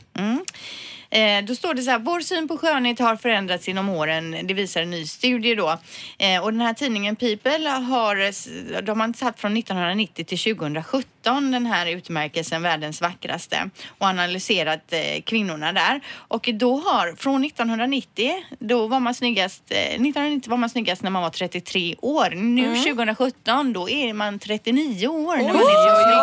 [1.14, 4.37] Eh, då står det så här, vår syn på skönhet har förändrats genom åren.
[4.42, 5.79] Det visar en ny studie då.
[6.18, 8.16] Eh, och den här tidningen People har,
[8.83, 15.22] de har satt från 1990 till 2017 den här utmärkelsen världens vackraste och analyserat eh,
[15.22, 16.00] kvinnorna där.
[16.16, 21.11] Och då har, från 1990, då var man snyggast, eh, 1990 var man snyggast när
[21.11, 22.31] man var 33 år.
[22.31, 26.13] Nu 2017, då är man 39 år när man är.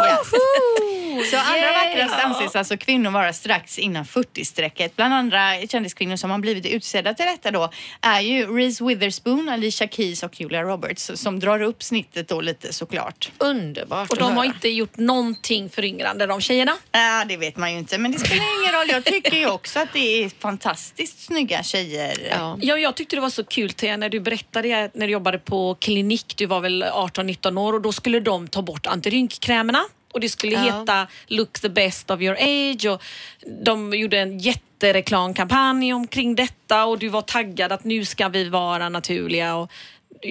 [1.32, 4.96] Så allra vackrast anses alltså kvinnor vara strax innan 40-strecket.
[4.96, 9.88] Bland andra kändiskvinnor som har blivit utsedda till detta då är ju Reese Witherspoon, Alicia
[9.88, 13.32] Keys och Julia Roberts som drar upp snittet då lite såklart.
[13.38, 16.78] Underbart Och de har inte gjort någonting föryngrande de tjejerna.
[16.92, 18.90] Ja, det vet man ju inte, men det spelar ingen roll.
[18.90, 22.28] Jag tycker ju också att det är fantastiskt snygga tjejer.
[22.32, 22.58] Ja.
[22.62, 25.76] Ja, jag tyckte det var så kul Thea, när du berättade när du jobbade på
[25.76, 26.34] klinik.
[26.38, 29.84] Du var väl 18-19 år och då skulle de ta bort antirynkkrämerna.
[30.14, 30.60] Och det skulle Ja.
[30.62, 32.86] heta Look the best of your age.
[32.86, 33.02] Och
[33.64, 38.90] de gjorde en jättereklamkampanj omkring detta och du var taggad att nu ska vi vara
[38.90, 39.56] naturliga.
[39.56, 39.72] Och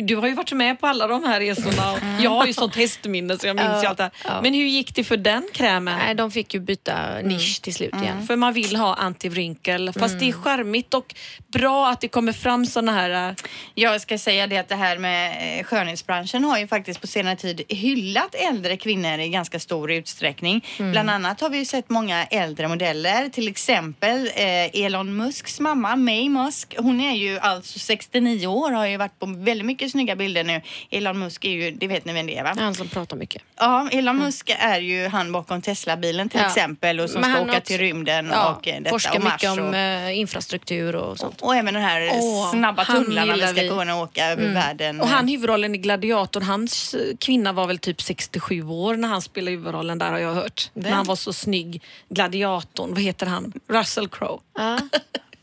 [0.03, 1.92] du har ju varit med på alla de här resorna.
[1.92, 4.12] Och jag har ju sånt hästminne så jag minns ju allt det här.
[4.24, 4.40] ja.
[4.42, 5.98] Men hur gick det för den krämen?
[5.98, 8.26] Nej, de fick ju byta nisch till slut igen.
[8.26, 9.92] För man vill ha antivrynkel.
[9.92, 10.42] Fast det är Mm.
[10.42, 11.14] charmigt och
[11.53, 13.29] bra att det kommer fram såna här...
[13.29, 13.35] äh,
[13.74, 17.37] Jag ska säga det att det här med eh, skönhetsbranschen har ju faktiskt på senare
[17.37, 20.64] tid hyllat äldre kvinnor i ganska stor utsträckning.
[20.79, 25.96] Bland annat har vi ju sett många äldre modeller, till exempel eh, Elon Musks mamma
[25.96, 26.74] May Musk.
[26.79, 30.61] Hon är ju alltså 69 år har ju varit på väldigt mycket snygga bilder nu.
[30.90, 32.55] Elon Musk är ju, det vet ni vem det är va?
[32.59, 33.43] Han som pratar mycket.
[33.57, 36.47] Ja, Elon Musk är ju han bakom Tesla-bilen till Ja.
[36.47, 39.33] exempel och som Men ska åka till rymden Ja, och eh, detta forskar och Mars.
[39.33, 41.40] mycket om och, eh, infrastruktur och sånt.
[41.43, 43.69] och även den här Åh, snabba tunnlarna vi ska vi.
[43.69, 45.01] kunna åka över världen.
[45.01, 49.23] Och han huvudrollen i Gladiator, hans eh, kvinna var väl typ 67 år när han
[49.23, 50.71] spelade huvudrollen där har jag hört.
[50.75, 51.83] När han var så snygg.
[52.09, 53.53] Gladiatorn, vad heter han?
[53.69, 54.38] Russell Crowe.
[54.59, 54.79] Ja.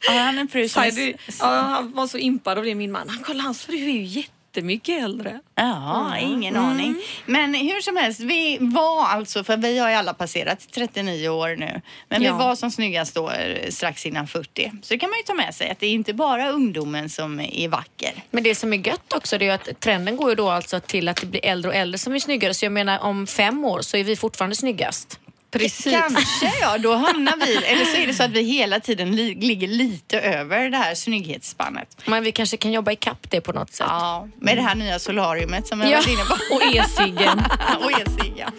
[0.07, 0.81] Ja, han är en fru som...
[0.83, 3.09] Heidi, ja, han var så impad av det min man.
[3.09, 5.39] Han kolla hans fru är ju jättemycket äldre.
[5.55, 6.95] Ja, ingen aning.
[7.25, 11.55] Men hur som helst, vi var alltså, för vi har ju alla passerat 39 år
[11.55, 12.33] nu, men Ja.
[12.33, 14.71] vi var som snyggast då eh, strax innan 40.
[14.81, 17.39] Så det kan man ju ta med sig att det är inte bara ungdomen som
[17.39, 18.11] är vacker.
[18.31, 20.79] Men det som är gött också det är ju att trenden går ju då alltså
[20.79, 22.53] till att det blir äldre och äldre som är snyggare.
[22.53, 25.19] Så jag menar om fem år så är vi fortfarande snyggast.
[25.51, 25.93] Precis.
[25.93, 29.35] Kanske ja, då hamnar vi, eller så är det så att vi hela tiden li,
[29.35, 31.97] ligger lite över det här snygghetsspannet.
[32.05, 33.87] Men vi kanske kan jobba ikapp det på något sätt.
[33.89, 35.95] Ja, med det här nya solariumet som jag Ja.
[35.97, 36.55] varit inne på.
[36.55, 37.43] Och e-ciggen.
[37.83, 38.51] och e-cigga.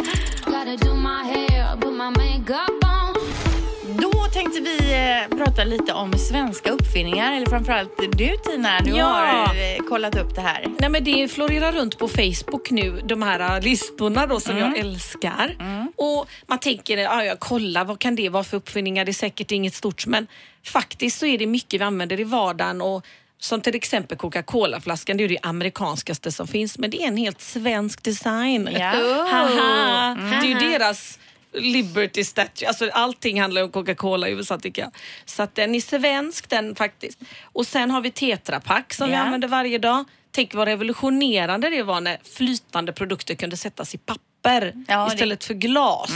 [4.28, 9.04] Då tänkte vi eh, prata lite om svenska uppfinningar, eller framförallt du Tina, du Ja.
[9.04, 10.66] har eh, kollat upp det här.
[10.78, 14.78] Nej, men det florerar runt på Facebook nu, de här äh, listorna då som jag
[14.78, 15.56] älskar.
[15.96, 19.04] Och Man tänker, ja, jag kollar, vad kan det vara för uppfinningar?
[19.04, 20.26] Det är säkert inget stort, men
[20.64, 22.80] faktiskt så är det mycket vi använder i vardagen.
[22.80, 23.06] Och
[23.38, 27.40] som till exempel Coca-Cola-flaskan, det är det amerikanskaste som finns, men det är en helt
[27.40, 28.68] svensk design.
[28.72, 28.90] Ja.
[29.30, 30.16] Haha.
[30.30, 31.18] Det är ju deras
[31.52, 32.68] Liberty Statue.
[32.68, 34.90] Alltså allting handlar om Coca-Cola i USA tycker jag.
[35.24, 37.18] Så att den är svensk den faktiskt.
[37.52, 39.20] Och sen har vi Tetra Pak som vi Ja.
[39.20, 40.04] använder varje dag.
[40.30, 45.44] Tänk vad revolutionerande det var när flytande produkter kunde sättas i papper Ja, det- istället
[45.44, 46.10] för glas.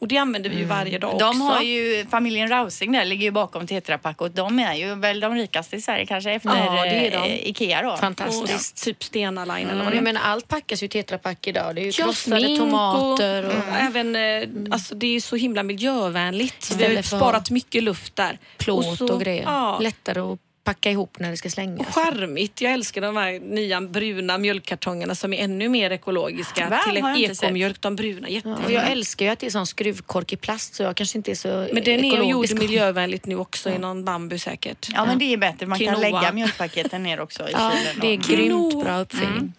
[0.00, 1.26] Och det använder vi ju varje dag också.
[1.26, 4.94] De har ju, familjen Rausing där ligger ju bakom Tetra Pak och de är ju
[4.94, 7.16] väl de rikaste i Sverige kanske efter Ja, det är de.
[7.16, 7.90] eh, Ikea då.
[7.92, 8.84] och Fantastiskt.
[8.84, 10.12] typ Stena Line eller vad Och det jag är.
[10.12, 11.74] menar, allt packas ju i Tetra Pak idag.
[11.74, 15.62] Det är ju Ja, krossade tomater och, och, även, eh, alltså det är så himla
[15.62, 16.74] miljövänligt.
[16.78, 18.38] Vi har sparat mycket luft där.
[18.58, 19.42] plåt och, så- grejer.
[19.42, 21.88] Ja, Lättare att packa ihop när det ska slängas.
[21.88, 22.60] och charmigt.
[22.60, 26.68] Jag älskar de här nya bruna mjölkkartongerna som är ännu mer ekologiska.
[26.68, 26.80] Va?
[26.86, 27.80] till ekomjölk.
[27.80, 28.64] De bruna, Ja, jättefina.
[28.66, 31.30] och jag älskar ju att det är sån skruvkork i plast så jag kanske inte
[31.30, 34.88] är så Men den är gjord miljövänligt nu också i någon bambu säkert.
[34.94, 36.20] Ja men det är bättre, man kan Quinoa.
[36.20, 37.96] lägga mjölkpaketen ner också i Ja, kylen.
[38.00, 39.52] det är grymt bra uppfinning.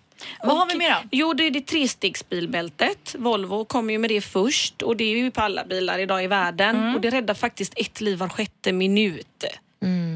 [0.43, 0.95] Vad har vi mer då?
[1.11, 3.15] Jo, det är det trestegsbilbältet.
[3.19, 6.27] Volvo kommer ju med det först och det är ju på alla bilar idag i
[6.27, 6.75] världen.
[6.75, 6.95] Mm.
[6.95, 9.43] Och det räddar faktiskt ett liv var sjätte minut.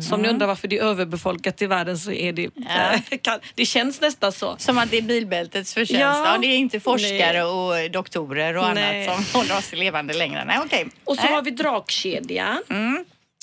[0.10, 2.34] Så om ni undrar varför det är överbefolkat i världen så är
[3.10, 3.18] det...
[3.18, 4.56] kan, det känns nästan så.
[4.58, 6.00] Som att det är bilbältets förtjänst.
[6.02, 6.32] Ja.
[6.32, 6.38] Ja.
[6.38, 7.86] det är inte forskare Nej.
[7.86, 9.08] och doktorer och Nej.
[9.08, 10.46] annat som håller oss levande längre.
[10.46, 10.88] Nej, okej.
[11.04, 11.34] Och så Nej.
[11.34, 12.62] har vi dragkedja.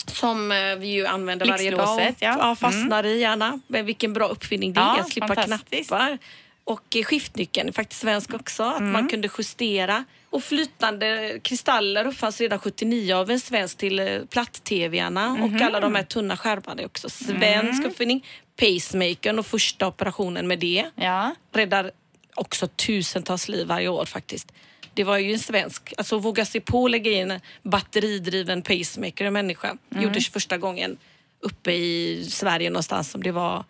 [0.06, 1.80] Som eh, vi ju använder varje dag.
[1.80, 1.96] Mm.
[1.96, 2.42] Blixtlåset, ja.
[2.44, 2.56] Mm.
[2.56, 3.60] fastnar i gärna.
[3.66, 5.00] Men vilken bra uppfinning det Ja, är.
[5.00, 6.18] Att slippa knappar.
[6.64, 8.62] Och eh, skiftnyckeln är faktiskt svensk också.
[8.62, 8.92] Att Mm.
[8.92, 10.04] man kunde justera.
[10.32, 15.28] Och flytande kristaller uppfanns redan 79 av en svensk till eh, platt-tvgarna.
[15.28, 15.42] Mhm.
[15.54, 17.90] Och alla de här tunna skärmarna är också svensk Mm.
[17.90, 18.26] uppfinning.
[18.56, 21.34] Pacemakern och första operationen med det Ja.
[21.52, 21.90] räddar
[22.34, 24.52] också tusentals liv varje år faktiskt.
[24.94, 29.24] Det var ju en svensk, alltså våga sig på att lägga in en batteridriven pacemaker
[29.24, 29.76] i en människa.
[29.92, 30.04] Mm.
[30.04, 30.96] Gjordes första gången
[31.40, 33.64] uppe i Sverige någonstans om det var,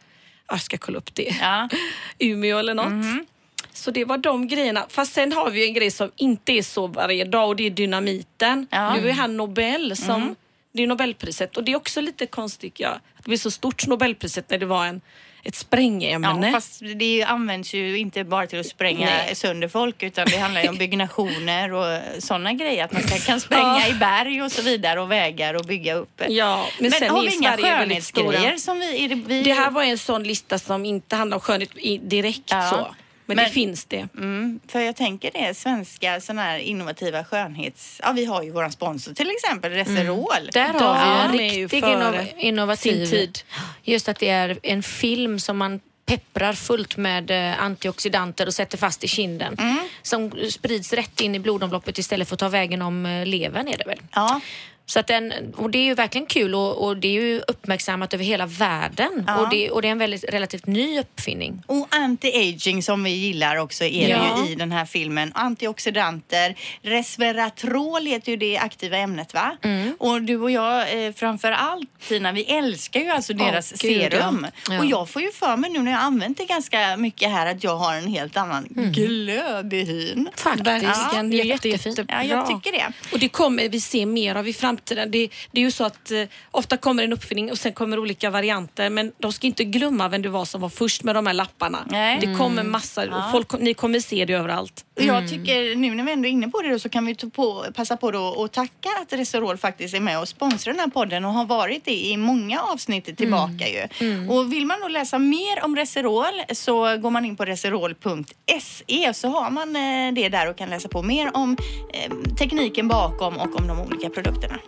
[0.49, 1.69] jag ska kolla upp det, Ja.
[2.19, 3.27] Umeå eller något.
[3.75, 4.87] Så det var de grejerna.
[4.89, 7.71] Fast sen har vi en grej som inte är så varje dag och det är
[7.71, 8.67] dynamiten.
[8.71, 8.95] Ja.
[8.95, 10.37] Nu är han Nobel som,
[10.73, 13.87] det är Nobelpriset och det är också lite konstigt ja, att det blir så stort
[13.87, 15.01] Nobelpriset när det var en,
[15.45, 16.47] ett sprängämne.
[16.47, 19.35] Ja, fast det används ju inte bara till att spränga Nej.
[19.35, 22.85] sönder folk utan det handlar ju om byggnationer och sådana grejer.
[22.85, 26.23] Att man ska, kan spränga i berg och så vidare och vägar och bygga upp.
[26.29, 29.09] Ja, men, Men sen har vi inga skönhetsgrejer som vi...
[29.09, 31.71] Det, vi Det här var en sån lista som inte handlar om skönhet
[32.03, 32.71] direkt Ja.
[32.71, 32.95] så.
[33.27, 34.09] Men, Men- det finns det.
[34.17, 38.01] Mm, för jag tänker det, svenska såna här innovativa skönhets...
[38.05, 40.51] Ja, vi har ju våran sponsor till exempel, Reserol.
[40.53, 43.07] Där har vi en ju riktig före inno- innovativ...
[43.07, 43.39] tid.
[43.83, 48.79] Just att det är en film som man pepprar fullt med eh, antioxidanter och sätter
[48.79, 49.57] fast i kinden.
[49.59, 49.79] Mm.
[50.03, 53.79] Som sprids rätt in i blodomloppet istället för att ta vägen om eh, levern är
[53.79, 53.99] det väl.
[54.15, 54.41] Ja,
[54.87, 58.15] Så att den, och det är ju verkligen kul och, och det är ju uppmärksammat
[58.15, 59.25] över hela världen.
[59.27, 59.37] Ja.
[59.41, 61.63] Och, det, och det är en väldigt relativt ny uppfinning.
[61.67, 64.19] och anti-aging som vi gillar också är Ja.
[64.19, 65.33] det ju i den här filmen.
[65.35, 69.57] Antioxidanter, resveratrol heter ju det aktiva ämnet va?
[69.63, 69.97] Mm.
[69.99, 73.77] Och du och jag eh, framför allt Tina, vi älskar ju alltså deras ja.
[73.79, 74.47] serum.
[74.71, 74.79] Ja.
[74.79, 77.65] Och jag får ju för mig nu när jag använt det ganska mycket här att
[77.65, 78.93] jag har en helt annan Mm.
[78.93, 80.29] glöd i hyn.
[80.37, 80.67] Faktiskt.
[80.67, 82.01] Verkligen, det är jätte, jättefint.
[82.09, 82.93] Ja, jag tycker det.
[83.13, 84.72] Och det kommer vi se mer av i framtiden.
[84.85, 88.31] Det, det är ju så att eh, ofta kommer en uppfinning och sen kommer olika
[88.31, 91.35] varianter men de ska inte glömma vem det var som var först med de här
[91.35, 91.87] lapparna.
[91.91, 92.19] Nej.
[92.21, 94.85] Det kommer massor och folk, ni kommer se det överallt.
[94.97, 97.15] Och Jag tycker nu när vi ändå är inne på det då, så kan vi
[97.15, 100.89] på, passa på då och tacka att Resorol faktiskt är med och sponsrar den här
[100.89, 103.89] podden och har varit det i många avsnitt tillbaka ju.
[104.31, 109.29] Och vill man då läsa mer om Reserol så går man in på reserol.se så
[109.29, 111.57] har man eh, det där och kan läsa på mer om
[111.95, 114.59] eh, tekniken bakom och om de olika produkterna.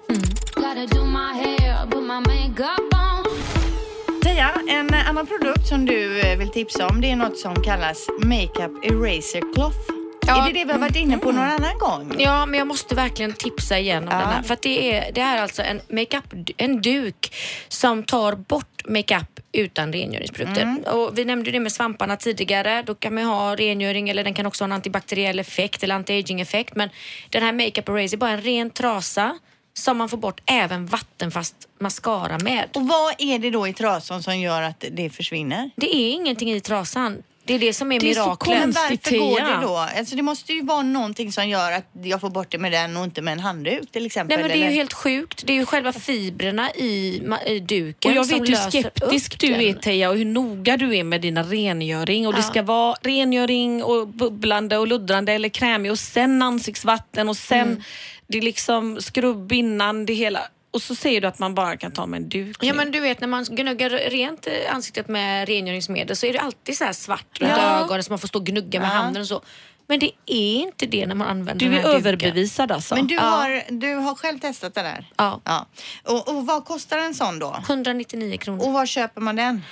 [2.93, 4.23] On.
[4.23, 8.07] Teija, en annan produkt som du eh, vill tipsa om det är något som kallas
[8.25, 9.94] Makeup Eraser Cloth.
[10.27, 10.43] Ja.
[10.49, 12.15] Är det det vi har varit inne på någon annan gång?
[12.19, 14.19] Ja, men jag måste verkligen tipsa igen om Ja.
[14.19, 14.43] den här.
[14.43, 16.25] För det är, det är alltså en makeup,
[16.57, 17.35] en duk
[17.69, 20.63] som tar bort makeup utan rengöringsprodukter.
[20.63, 20.83] Mm.
[20.85, 22.83] Och vi nämnde det med svamparna tidigare.
[22.87, 26.41] Då kan man ha rengöring eller den kan också ha en antibakteriell effekt eller anti-aging
[26.43, 26.77] effekt.
[26.77, 26.89] Men
[27.31, 29.39] den här makeup eraser är bara en ren trasa
[29.75, 32.69] som man får bort även vattenfast mascara med.
[32.75, 35.71] Och vad är det då i trasan som gör att det försvinner?
[35.77, 37.23] Det är ingenting i trasan.
[37.47, 38.59] Det är det som är Det är så miraklet.
[38.59, 39.77] Men varför går det då?
[39.77, 42.97] Alltså det måste ju vara någonting som gör att jag får bort det med den
[42.97, 44.37] och inte med en handduk till exempel.
[44.39, 45.43] Nej men det är ju helt sjukt.
[45.47, 49.65] Det är ju själva fibrerna i, i duken Och jag som vet hur skeptisk du
[49.69, 52.27] är Teija och hur noga du är med dina rengöring.
[52.27, 52.43] Och det Ja.
[52.43, 57.83] ska vara rengöring och bubblande och luddrande eller krämig och sen ansiktsvatten och sen Mm.
[58.27, 60.41] det är liksom skrubb innan det hela.
[60.75, 62.57] Och så säger du att man bara kan ta med en duk.
[62.61, 66.77] Ja men du vet när man gnuggar rent ansiktet med rengöringsmedel så är det alltid
[66.79, 67.81] så här svart runt Ja.
[67.85, 68.93] ögonen så man får stå och gnugga med Ja.
[68.93, 69.43] handen och så.
[69.87, 72.07] Men det är inte det när man använder du den är här duken.
[72.07, 72.95] överbevisad alltså.
[72.95, 73.21] Men du, Ja.
[73.21, 75.11] har, du har själv testat det där?
[75.17, 75.41] Ja.
[75.45, 75.67] ja.
[76.05, 77.57] Och, och vad kostar en sån då?
[77.69, 78.67] 199 kronor.
[78.67, 79.63] Och var köper man den?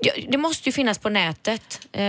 [0.00, 1.80] Ja, det måste ju finnas på nätet.
[1.92, 2.02] Eh,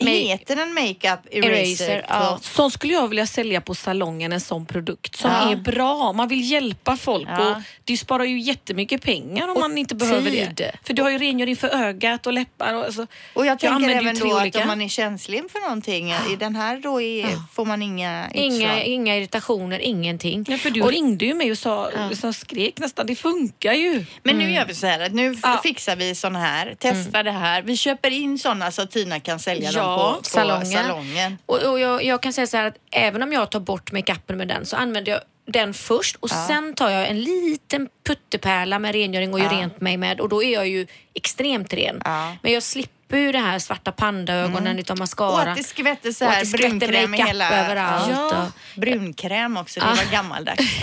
[0.00, 1.50] Heter den makeup eraser?
[1.90, 2.38] Eraser, ja.
[2.42, 5.52] Sån skulle jag vilja sälja på salongen, en sån produkt som Ja.
[5.52, 6.12] är bra.
[6.12, 7.50] Man vill hjälpa folk Ja.
[7.56, 10.52] och det sparar ju jättemycket pengar om Och man inte behöver tid.
[10.54, 10.72] det.
[10.82, 12.74] För du har ju rengöring för ögat och läppar.
[12.74, 14.60] Och, alltså, Och jag tänker använder ju även då att olika.
[14.60, 18.54] om man är känslig för någonting, i den här då är, får man inga Inga,
[18.56, 18.82] utslag.
[18.86, 20.44] inga irritationer, ingenting.
[20.48, 21.90] Ja, för du Och- ringde ju mig och sa,
[22.20, 24.04] så skrek nästan, det funkar ju.
[24.22, 25.60] Men nu gör vi så här att nu Ja.
[25.62, 27.62] fixar vi sån här, testar det här.
[27.62, 30.66] Vi köper in såna så att Tina kan sälja Ja, på, på salongen.
[30.66, 31.38] salongen.
[31.46, 34.36] Och, och jag, jag kan säga så här att även om jag tar bort makeupen
[34.38, 38.92] med den så använder jag den först och sen tar jag en liten puttepärla med
[38.94, 42.02] rengöring och gör rent mig med och då är jag ju extremt ren.
[42.04, 42.36] Ja.
[42.42, 45.30] Men jag slipper ju det här svarta pandaögonen utav mascara.
[45.32, 47.64] Och att det skvätter så här brunkräm hela...
[47.64, 48.06] överallt.
[48.10, 48.26] Ja.
[48.46, 50.64] och- Brunkräm också, det var gammaldags.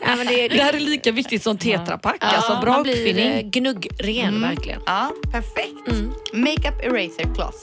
[0.00, 2.16] Ja, men det, Det här är lika viktigt som tetrapack.
[2.20, 3.28] Alltså, bra man blir uppfinning.
[3.32, 4.80] eh, gnuggren verkligen.
[4.86, 6.02] ja, perfekt.
[6.32, 7.58] Makeup eraser cloth.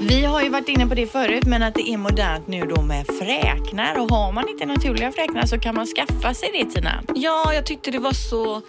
[0.00, 2.82] Vi har ju varit inne på det förut, men att det är modernt nu då
[2.82, 3.98] med fräknar.
[4.00, 7.02] Och har man inte naturliga fräknar så kan man skaffa sig det Tina.
[7.14, 8.62] Ja, jag tyckte det var så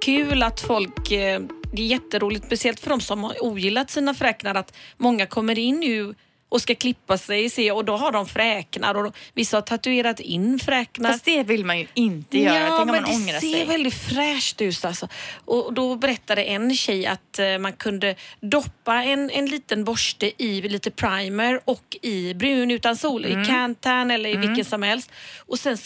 [0.00, 1.10] kul att folk...
[1.12, 1.40] eh,
[1.72, 5.80] Det är jätteroligt, speciellt för de som har ogillat sina fräknar, att många kommer in
[5.80, 6.14] nu
[6.54, 10.58] och ska klippa sig se, och då har de fräknar och vissa har tatuerat in
[10.58, 11.12] fräknar.
[11.12, 12.58] Fast det vill man ju inte göra.
[12.58, 13.64] Ja, Tänk om men man det ångrar ser sig.
[13.66, 14.84] väldigt fräscht ut.
[14.84, 15.08] Alltså.
[15.44, 20.60] Och då berättade en tjej att eh, man kunde doppa en, en liten borste i
[20.68, 23.42] lite primer och i brun utan sol, Mm.
[23.42, 25.10] i Cantan eller i vilken som helst.
[25.46, 25.78] Och sen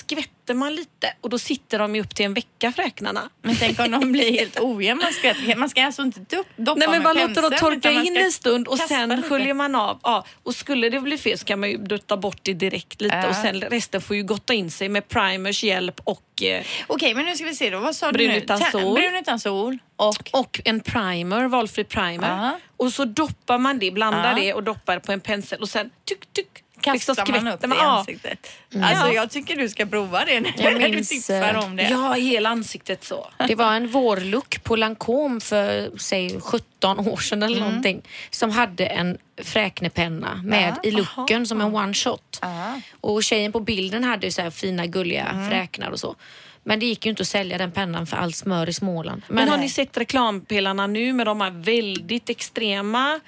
[0.48, 3.30] skvätter man lite och då sitter de ju upp till en vecka fräknarna.
[3.42, 5.04] Men tänk om de blir helt ojämna.
[5.04, 8.16] Man ska, man ska alltså inte dop- doppa Nej men man låter dem torka in
[8.16, 9.98] en stund och sen sköljer man av.
[10.02, 13.16] Ja, och skulle det bli fel så kan man ju dutta bort det direkt lite
[13.16, 13.28] Ja.
[13.28, 17.24] och sen resten får ju gotta in sig med primers hjälp och eh, Okej, men
[17.24, 17.78] nu ska vi se då.
[17.80, 18.38] Vad sa Brun du nu?
[18.38, 18.94] utan Ta- sol.
[18.94, 19.78] Brun utan sol.
[19.96, 20.30] Och?
[20.32, 22.28] och en primer, valfri primer.
[22.28, 22.58] Ja.
[22.76, 24.42] Och så doppar man det, blandar Ja.
[24.44, 26.48] det och doppar på en pensel och sen tyck, tyck.
[26.80, 27.98] Kastar liksom man upp det i Ja.
[27.98, 28.50] ansiktet.
[28.82, 29.12] Alltså Ja.
[29.12, 31.82] jag tycker du ska prova det när Jag du minns, tipsar eh, om det.
[31.82, 33.30] Ja, hela ansiktet så.
[33.48, 38.86] Det var en vårlook på Lancome för säg 17 år sedan eller någonting som hade
[38.86, 42.38] en fräknepenna med i looken som en one shot.
[42.42, 42.80] Ja.
[43.00, 46.16] Och tjejen på bilden hade ju så här fina gulliga fräknar och så.
[46.64, 49.22] Men det gick ju inte att sälja den pennan för allt smör i Småland.
[49.28, 53.20] Men, har ni sett reklampelarna nu med de här väldigt extrema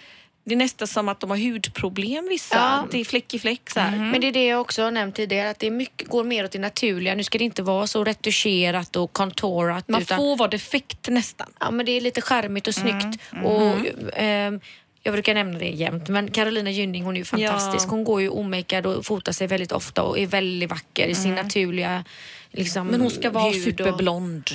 [0.44, 2.56] det är nästan som att de har hudproblem vissa.
[2.56, 2.86] Ja.
[2.90, 3.96] Det är fläck i fläck så här.
[3.96, 6.50] Men det är det jag också har nämnt tidigare, att det mycket, går mer åt
[6.52, 7.14] det naturliga.
[7.14, 9.88] Nu ska det inte vara så retuscherat och contourat.
[9.88, 11.46] Man utan, får vara defekt nästan.
[11.60, 13.20] ja, men det är lite charmigt och snyggt.
[13.44, 13.76] Och,
[14.16, 14.60] ehm,
[15.02, 17.86] jag brukar nämna det jämt, men Carolina Gynning hon är ju fantastisk.
[17.86, 17.90] Ja.
[17.90, 21.34] Hon går ju omakead och fotar sig väldigt ofta och är väldigt vacker i sin
[21.34, 22.04] naturliga
[22.50, 24.50] liksom, Men hon ska vara hud och- superblond,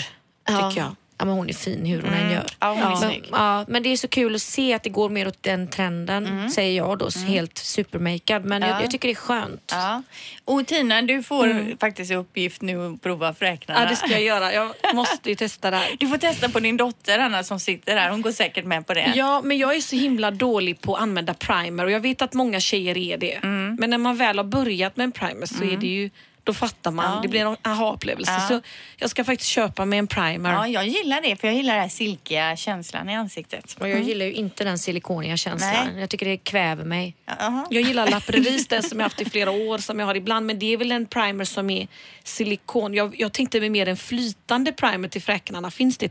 [0.47, 0.69] Ja.
[0.69, 0.95] tycker jag.
[1.17, 2.45] Ja, men hon är fin hur hon än gör.
[2.59, 5.09] Ja, hon är men, ja, men det är så kul att se att det går
[5.09, 8.45] mer åt den trenden, säger jag då, helt supermakead.
[8.45, 8.67] Men Ja.
[8.67, 9.71] jag, jag tycker det är skönt.
[9.75, 10.03] Ja.
[10.45, 13.83] Och Tina, du får faktiskt i uppgift nu att prova fräknarna.
[13.83, 14.53] Ja, det ska jag göra.
[14.53, 15.95] Jag måste ju testa det här.
[15.99, 18.09] Du får testa på din dotter Anna som sitter där.
[18.09, 19.11] Hon går säkert med på det.
[19.15, 22.33] Ja, men jag är så himla dålig på att använda primer och jag vet att
[22.33, 23.39] många tjejer är det.
[23.79, 26.09] Men när man väl har börjat med en primer så är det ju,
[26.45, 27.15] då fattar man.
[27.15, 27.21] Ja.
[27.21, 28.31] Det blir en aha-upplevelse.
[28.31, 28.47] Ja.
[28.47, 28.61] Så
[28.97, 30.51] jag ska faktiskt köpa mig en primer.
[30.53, 33.77] Ja, jag gillar det för jag gillar den här silkiga känslan i ansiktet.
[33.79, 35.87] Och jag gillar ju inte den silikoniga känslan.
[35.93, 35.99] Nej.
[35.99, 37.15] Jag tycker det kväver mig.
[37.25, 37.65] Jaha.
[37.69, 40.45] Jag gillar La Prairies, den som jag haft i flera år, som jag har ibland.
[40.45, 41.87] Men det är väl en primer som är
[42.23, 42.93] silikon.
[42.93, 45.71] Jag, jag tänkte mig mer en flytande primer till fräknarna.
[45.71, 46.09] Finns det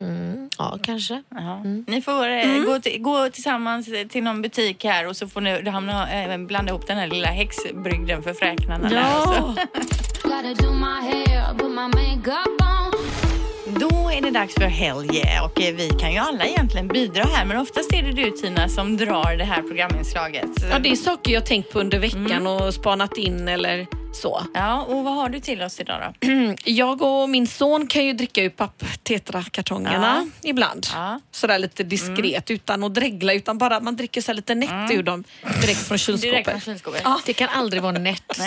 [0.00, 0.48] till?
[0.58, 1.22] Ja, kanske.
[1.28, 1.62] Ja.
[1.86, 5.68] Ni får eh, gå, till, gå tillsammans till någon butik här och så får ni
[5.68, 8.88] hamna, eh, blanda ihop den här lilla häxbrygden för fräknarna
[11.88, 12.92] makeup on.
[13.80, 14.68] Då är det dags för
[15.16, 18.30] yeah och eh, vi kan ju alla egentligen bidra här men oftast är det du
[18.30, 20.50] Tina som drar det här programinslaget.
[20.70, 23.86] Ja, det är saker jag tänkt på under veckan och spanat in eller
[24.16, 24.42] så.
[24.54, 26.28] Ja, och vad har du till oss idag då?
[26.64, 30.86] Jag och min son kan ju dricka ur papp-tetra-kartongerna ibland.
[30.94, 31.20] Ja.
[31.30, 35.24] Sådär lite diskret utan att dregla utan bara man dricker så lite nätt ur dem
[35.60, 36.30] direkt från kylskåpet.
[36.30, 37.00] Direkt från kylskåpet.
[37.04, 37.20] Ja.
[37.26, 38.38] Det kan aldrig vara nätt.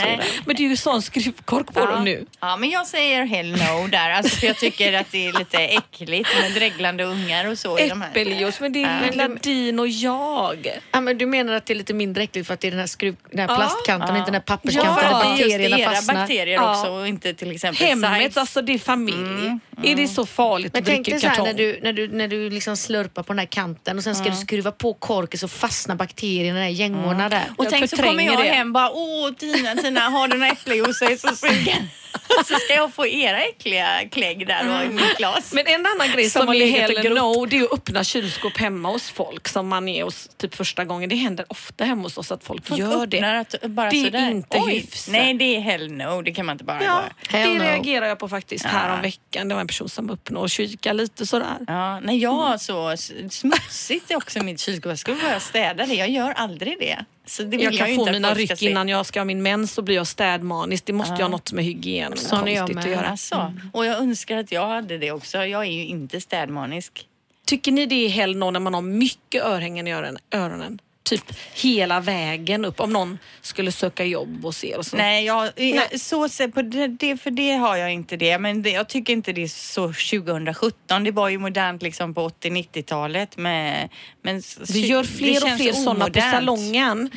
[0.46, 2.26] Men det är ju sån skruvkork på dem nu.
[2.40, 4.10] Ja, men jag säger hell no där.
[4.10, 7.90] Alltså, för jag tycker att det är lite äckligt med dreglande ungar och så i
[7.90, 8.10] de här.
[8.10, 10.68] Äppeljuice, men det är lilla din och jag.
[10.92, 12.80] Ja, men du menar att det är lite mindre äckligt för att det är den
[12.80, 13.56] här, skruv, den här Ja.
[13.56, 16.16] plastkanten och inte den här papperskanten Ja, bakterierna era fastnar.
[16.16, 16.72] bakterier Ja.
[16.80, 18.38] också och inte till exempel Hemmet, sites.
[18.38, 19.60] alltså det är familj.
[19.84, 21.46] Är det så farligt Men att tänk dig dricka så här kartong?
[21.48, 24.30] när du, när du, när du liksom slurpar på den här kanten och sen ska
[24.30, 27.44] du skruva på korken så fastnar bakterierna i gängorna där.
[27.58, 28.44] Och Jag tänk så kommer jag det.
[28.44, 31.02] hem bara, åh Tina, Tina, har du några äppeljuice?
[31.02, 31.88] Jag är så sugen.
[32.48, 35.54] Så ska jag få era äckliga klägg där och i mitt glas.
[35.54, 38.90] Men en annan grej Som som, är hell no, det är att öppna kylskåp hemma
[38.90, 41.10] hos folk som man är hos typ första gången.
[41.10, 43.40] Det händer ofta hemma hos oss att folk, Folk gör det.
[43.40, 44.32] Att, bara Det är sådär.
[44.32, 45.08] inte Oj, hyfs.
[45.10, 46.22] Nej, det är hell no.
[46.22, 47.10] Det kan man inte bara Ja, göra.
[47.30, 47.62] Hell det no.
[47.64, 49.48] reagerar jag på faktiskt här om veckan.
[49.48, 51.58] Det var en person som öppnade och kikade lite sådär.
[51.68, 54.90] Ja, nej, jag har så s- smutsigt också i mitt kylskåp.
[54.90, 55.94] Jag skulle börja städa det.
[55.94, 57.06] Jag gör aldrig det.
[57.26, 59.42] Så det vill Jag jag, kan ju få mina ryck innan jag ska ha min
[59.42, 60.86] mens så blir jag städmanisk.
[60.86, 62.84] Det måste ju ha något med hygien Sån är jag konstigt med.
[62.86, 63.08] att göra.
[63.10, 65.38] Alltså, Och jag önskar att jag hade det också.
[65.46, 67.06] Jag är ju inte städmanisk.
[67.46, 69.94] Tycker ni det är hell no när man har mycket örhängen i
[70.32, 70.82] öronen?
[71.10, 74.98] Typ hela vägen upp om någon skulle söka jobb och se och så.
[74.98, 78.40] Nej, jag, jag, så på det, för det har jag inte det.
[78.40, 81.04] Men det, jag tycker inte det är så 2017.
[81.04, 83.38] Det var ju modernt liksom på 80-90-talet.
[83.38, 83.90] med-
[84.22, 87.10] Men s- Vi gör fler och fler sådana på salongen.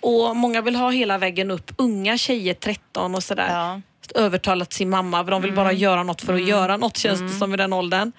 [0.00, 1.72] Och många vill ha hela vägen upp.
[1.78, 3.48] Unga tjejer, 13 och sådär.
[3.50, 3.80] Ja.
[4.14, 5.24] Övertalat sin mamma.
[5.24, 7.72] för De vill bara göra något för att göra något känns det som i den
[7.72, 8.12] åldern.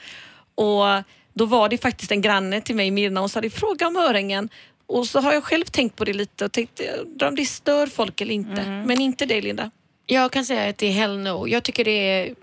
[0.55, 0.85] Och
[1.33, 4.49] då var det faktiskt en granne till mig, Mirna, och sa fråga om örhängen.
[4.89, 6.81] Och så har jag själv tänkt på det lite och tänkt
[7.21, 8.83] om det stör folk eller inte.
[8.85, 9.71] Men inte dig Linda.
[10.05, 11.47] Jag kan säga att det är hell no.
[11.47, 12.35] Jag tycker det är...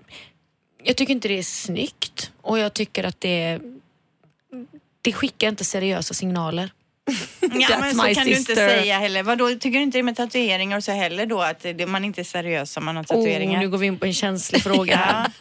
[0.83, 3.61] Jag tycker inte det är snyggt och jag tycker att det är...
[5.01, 6.71] Det skickar inte seriösa signaler.
[7.41, 8.55] Ja, men så kan du inte sister.
[8.55, 9.23] säga heller.
[9.23, 11.41] Vadå, tycker du inte det med tatueringar och så heller då?
[11.41, 13.55] Att det, man inte är seriös om man har tatueringar?
[13.55, 15.31] Oh, nu går vi in på en känslig fråga här.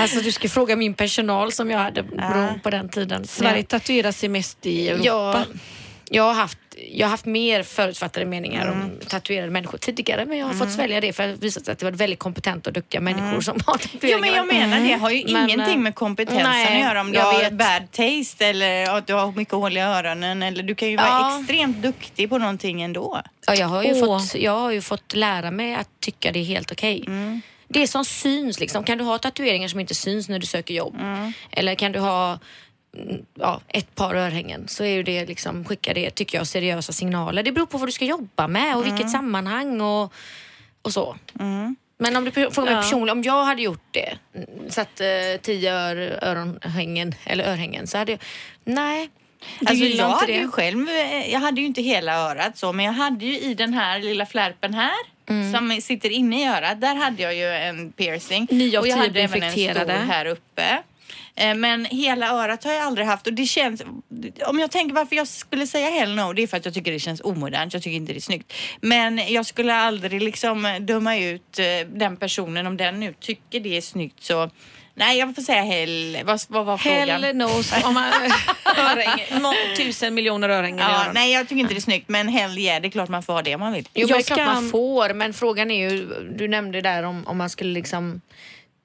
[0.00, 3.26] Alltså du ska fråga min personal som jag hade bro på den tiden.
[3.26, 5.04] Sverige tatuerar sig mest i Europa.
[5.04, 5.46] jag,
[6.12, 6.58] jag, har haft,
[6.92, 11.00] jag har haft mer förutfattade meningar om tatuerade människor tidigare men jag har fått svälja
[11.00, 13.78] det för det visat sig att det var väldigt kompetenta och duktiga människor som har
[13.82, 14.20] Jo tatueringar.
[14.20, 17.00] men jag menar det har ju Men, ingenting eh, med kompetensen nej, att göra.
[17.00, 17.52] Om du har vet.
[17.52, 20.42] bad taste eller att du har mycket hål i öronen.
[20.42, 21.38] Eller du kan ju vara Ja.
[21.40, 23.22] extremt duktig på någonting ändå.
[23.46, 24.00] Ja, jag, har ju Åh.
[24.18, 27.04] fått, jag har ju fått lära mig att tycka det är helt okej.
[27.06, 27.40] Mm.
[27.68, 28.84] Det som syns, liksom.
[28.84, 30.96] kan du ha tatueringar som inte syns när du söker jobb?
[31.00, 31.32] Mm.
[31.50, 32.38] Eller kan du ha mm,
[33.34, 37.42] ja, ett par örhängen så är ju det liksom, skickar det, tycker jag, seriösa signaler.
[37.42, 38.94] Det beror på vad du ska jobba med och Mm.
[38.94, 40.12] vilket sammanhang och,
[40.82, 41.16] och så.
[41.98, 42.80] Men om du frågar mig Ja.
[42.82, 45.06] personligen, om jag hade gjort det, mm, satt eh,
[45.42, 48.20] tio ör, öronhängen, eller örhängen, så hade jag,
[48.64, 49.10] nej.
[49.60, 52.84] Du Alltså jag hade ju själv, eh, jag hade ju inte hela örat så, men
[52.84, 55.52] jag hade ju i den här lilla flärpen här Mm.
[55.52, 58.42] som sitter inne i örat, där hade jag ju en piercing.
[58.76, 60.82] Av och jag hade även en stor här uppe.
[61.36, 63.82] Eh, Men hela örat har jag aldrig haft och det känns,
[64.46, 66.92] om jag tänker varför jag skulle säga hell no, det är för att jag tycker
[66.92, 68.52] det känns omodernt, jag tycker inte det är snyggt.
[68.80, 73.76] Men jag skulle aldrig liksom döma ut eh, den personen om den nu tycker det
[73.76, 74.50] är snyggt så
[74.94, 76.18] Nej, jag får säga hell.
[76.24, 77.22] Vad, vad var frågan?
[77.22, 77.44] Hell no.
[77.84, 78.04] Om man,
[78.76, 82.82] örhängen, tusen miljoner örhängen Ja, nej, jag tycker inte det är snyggt, men hell yeah,
[82.82, 83.88] det är klart man får ha det om man vill.
[83.94, 86.06] Jo, men Jag det är klart man får, men frågan är ju,
[86.38, 88.20] du nämnde där om, om man skulle liksom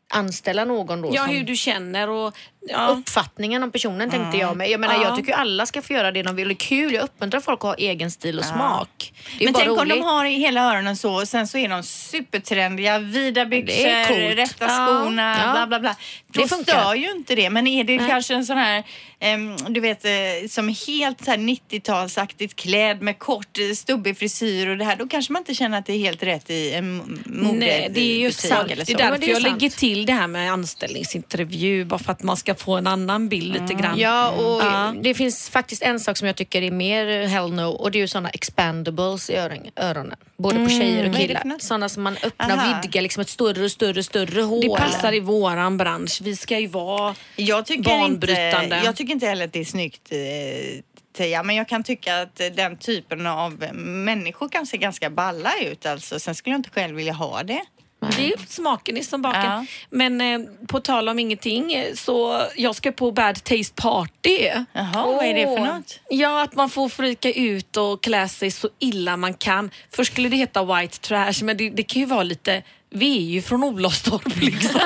[0.10, 2.34] anställa någon då Ja, som hur du känner och...
[2.70, 2.88] Ja.
[2.88, 4.72] uppfattningen om personen tänkte jag mig.
[4.72, 5.04] Jag menar Ja.
[5.04, 6.48] jag tycker ju alla ska få göra det de vill.
[6.48, 9.14] Det är kul, jag uppmuntrar folk att ha egen stil och smak.
[9.38, 9.90] Det är Men tänk om roligt.
[9.96, 13.84] de har i hela öronen så och sen så är de supertrendiga, vida byxor,
[14.20, 15.52] Det rätta Ja, skorna, ja.
[15.52, 15.96] bla bla bla.
[16.34, 16.82] Det Då funkar.
[16.82, 17.50] stör ju inte det.
[17.50, 18.10] Men är det Nej.
[18.10, 18.84] kanske en sån här,
[19.20, 20.12] em, du vet, eh,
[20.50, 25.08] som helt så här 90-talsaktigt klädd med kort eh, stubbig frisyr och det här, då
[25.08, 28.18] kanske man inte känner att det är helt rätt i en modebutik Nej, det är
[28.20, 28.68] just sant.
[28.68, 29.54] Det är därför det jag sant.
[29.62, 33.54] lägger till det här med anställningsintervju bara för att man ska få en annan bild
[33.54, 34.00] lite grann.
[34.00, 34.94] Ja, och Ja.
[35.02, 38.02] det finns faktiskt en sak som jag tycker är mer hell no och det är
[38.02, 40.16] ju såna expandables i öron, öronen.
[40.38, 41.56] Både på tjejer och killar.
[41.60, 42.78] Såna som man öppnar Aha.
[42.80, 44.62] och vidgar liksom ett större och större, större hål.
[44.62, 46.20] Det passar i våran bransch.
[46.24, 48.64] Vi ska ju vara Jag tycker, banbrytande.
[48.64, 52.36] inte, jag tycker inte heller att det är snyggt eh, men jag kan tycka att
[52.56, 56.20] den typen av människor kan se ganska balla ut alltså.
[56.20, 57.62] Sen skulle jag inte själv vilja ha det.
[58.00, 59.42] Det är smaken i som baken.
[59.44, 59.66] Ja.
[59.90, 64.38] Men eh, på tal om ingenting så jag ska på Bad Taste Party.
[64.74, 66.00] Jaha, vad är det för något?
[66.10, 69.72] Ja, att man får frika ut och klä sig så illa man kan.
[69.96, 73.22] Först skulle det heta white trash, men det, det kan ju vara lite vi är
[73.32, 74.80] ju från Olofstorp liksom.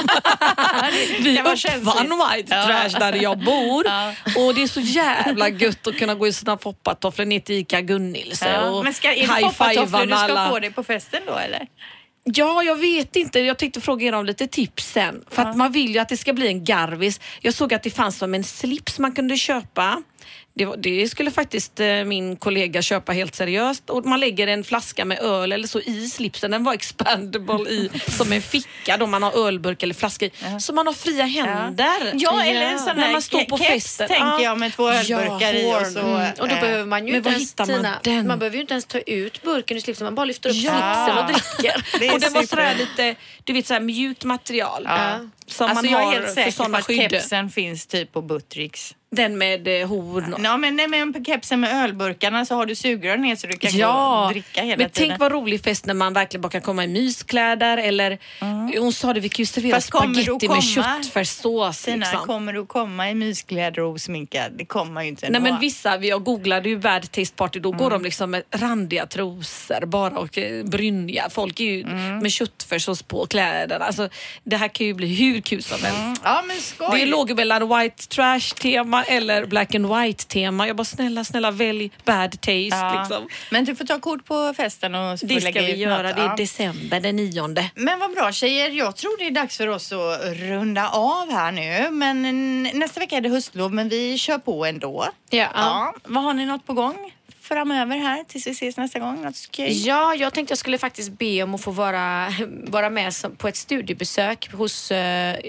[1.19, 2.65] Vi uppfann white Ja.
[2.65, 3.83] trash där jag bor.
[3.87, 4.13] Ja.
[4.37, 7.81] Och det är så jävla gött att kunna gå i sina foppatofflor ner till ICA
[7.81, 10.49] Gunnilse och Men ska, är det high-fivea foppatofflor du med ska alla.
[10.49, 11.67] på dig på festen då eller?
[12.23, 13.39] Ja, jag vet inte.
[13.39, 15.23] Jag tänkte fråga er om lite tips sen.
[15.29, 17.19] För att man vill ju att det ska bli en garvis.
[17.41, 20.03] Jag såg att det fanns som en slips man kunde köpa
[20.53, 23.89] Det, var- det skulle faktiskt eh, min kollega köpa helt seriöst.
[23.89, 26.51] Och man lägger en flaska med öl eller så i slipsen.
[26.51, 30.31] Den var expandable i, som en ficka då man har ölburk eller flaska i.
[30.59, 32.11] Så man har fria händer.
[32.13, 34.07] Ja, eller en sån När här man står på keps, festen.
[34.07, 34.41] tänker Ja.
[34.41, 36.31] jag, med två ölburkar i och så, Mm.
[36.39, 38.27] Och då eh, behöver man ju inte ens, man Tina, den?
[38.27, 40.71] man behöver ju inte ens ta ut burken ur slipsen, man bara lyfter upp Ja.
[40.71, 41.99] slipsen och dricker.
[41.99, 44.83] Det och det var sådär lite, du vet såhär mjukt material.
[44.85, 45.19] Ja.
[45.51, 47.11] Som alltså man jag har är helt för säker på att skydd.
[47.11, 48.95] kepsen finns typ på Buttricks.
[49.15, 50.35] Den med eh, horn.
[50.43, 53.57] Ja, men, nej, men på kepsen med ölburkarna så har du sugrör ner så du
[53.57, 55.09] kan Ja, dricka hela men tiden.
[55.09, 58.17] tänk vad rolig fest när man verkligen bara kan komma i myskläder eller
[58.79, 61.77] hon sa det, vi kan ju servera spagetti med köttfärssås.
[61.77, 62.19] Sina, Liksom.
[62.27, 64.51] kommer du komma i myskläder och osminkad?
[64.57, 65.51] Det kommer man ju inte Nej ändå.
[65.51, 67.79] men vissa, jag googlade ju Bad Taste Party, då Mm.
[67.79, 71.29] går de liksom med randiga trosor bara och eh, brynja.
[71.29, 72.17] Folk är ju Mm.
[72.19, 73.85] med köttfärssås på kläderna.
[73.85, 74.09] Alltså,
[74.43, 76.21] det här kan ju bli hur kul som helst.
[76.23, 76.99] Ja men skoj.
[76.99, 80.67] Det låg ju mellan white trash tema eller black and white tema.
[80.67, 82.99] Jag bara snälla, snälla välj bad taste Ja.
[82.99, 83.27] liksom.
[83.51, 86.15] Men du får ta kort på festen och så Det ska vi göra, något.
[86.15, 86.35] det är Ja.
[86.37, 87.69] december den nionde.
[87.75, 88.69] Men vad bra tjejer.
[88.69, 91.91] Jag tror det är dags för oss att runda av här nu.
[91.91, 95.07] Men mm, nästa vecka är det höstlov men vi kör på ändå.
[95.29, 95.47] Ja.
[95.55, 95.93] Ja.
[96.03, 97.11] Vad har ni något på gång
[97.51, 99.21] framöver här tills vi ses nästa gång?
[99.21, 99.87] Något skoj?
[99.87, 102.27] Ja, jag tänkte jag skulle faktiskt be om att få vara,
[102.67, 105.39] vara med på ett studiebesök hos eh,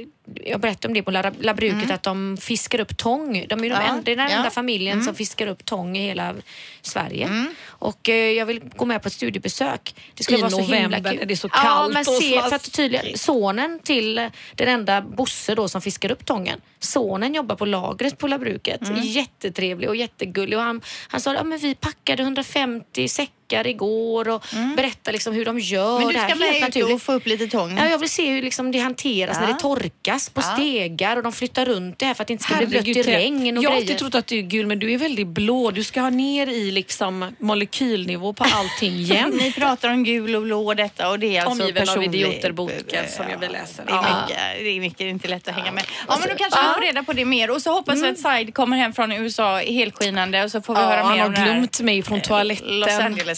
[0.44, 3.32] jag berättade om det på La- Labruket att de fiskar upp tång.
[3.32, 3.70] De är de Mm.
[3.70, 4.30] Ja, enda, det är den ja.
[4.30, 4.38] Mm.
[4.38, 6.34] enda familjen som fiskar upp tång i hela
[6.82, 7.46] Sverige.
[7.66, 9.94] Och eh, jag vill gå med på ett studiebesök.
[10.14, 11.18] Det skulle I vara så himla november kul.
[11.18, 14.14] när det är så Ja, kallt men och se, för att tydligen, sonen till
[14.54, 16.60] den enda Bosse då som fiskar upp tången.
[16.78, 18.82] Sonen jobbar på lagret på Labruket.
[18.88, 19.02] Mm.
[19.02, 20.58] Jättetrevlig och jättegullig.
[20.58, 23.32] Och han, han sa att ja, vi packade 150 säckar
[23.66, 24.44] igår och
[24.76, 25.98] berättade liksom hur de gör Mm.
[25.98, 26.94] Men du det ska med ut naturligt.
[26.94, 27.76] och få upp lite tång.
[27.78, 29.46] Ja, jag vill se hur liksom det hanteras Ja.
[29.46, 30.54] när det torkas på Ja.
[30.54, 33.02] stegar och de flyttar runt det här för att det inte ska bli blött i
[33.02, 35.70] regn och Jag har alltid trott att du är gul men du är väldigt blå.
[35.70, 39.34] Du ska ha ner i liksom molekylnivå på allting jämt.
[39.34, 42.14] Ni pratar om gul och blå och detta och det är alltså Omgiven av personlig-
[42.20, 43.82] idioter-boken som jag vill läsa.
[43.84, 45.84] Det är, mycket, det är mycket, det inte lätt att hänga med.
[46.08, 47.50] Ja, men då kanske vi får reda på det mer.
[47.50, 50.80] Och så hoppas vi att Said kommer hem från USA helskinande och så får vi
[50.80, 52.78] höra han mer har om den här, glömt mig från eh, toaletten.
[52.80, 52.88] Los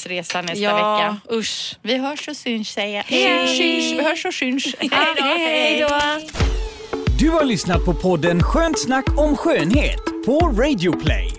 [0.05, 1.37] Angeles-resan nästa ja, vecka.
[1.37, 1.77] usch.
[1.83, 3.05] Vi hörs och syns säger jag.
[3.05, 3.57] Hej.
[3.57, 4.75] Syns, Vi hörs och syns.
[4.79, 5.99] Hej då.
[7.19, 11.33] Du har lyssnat på podden Skönt snack om skönhet på Radio Play.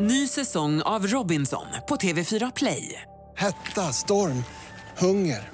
[0.00, 3.02] Ny säsong av Robinson på TV4 Play.
[3.36, 4.44] Hetta, storm,
[4.98, 5.53] hunger.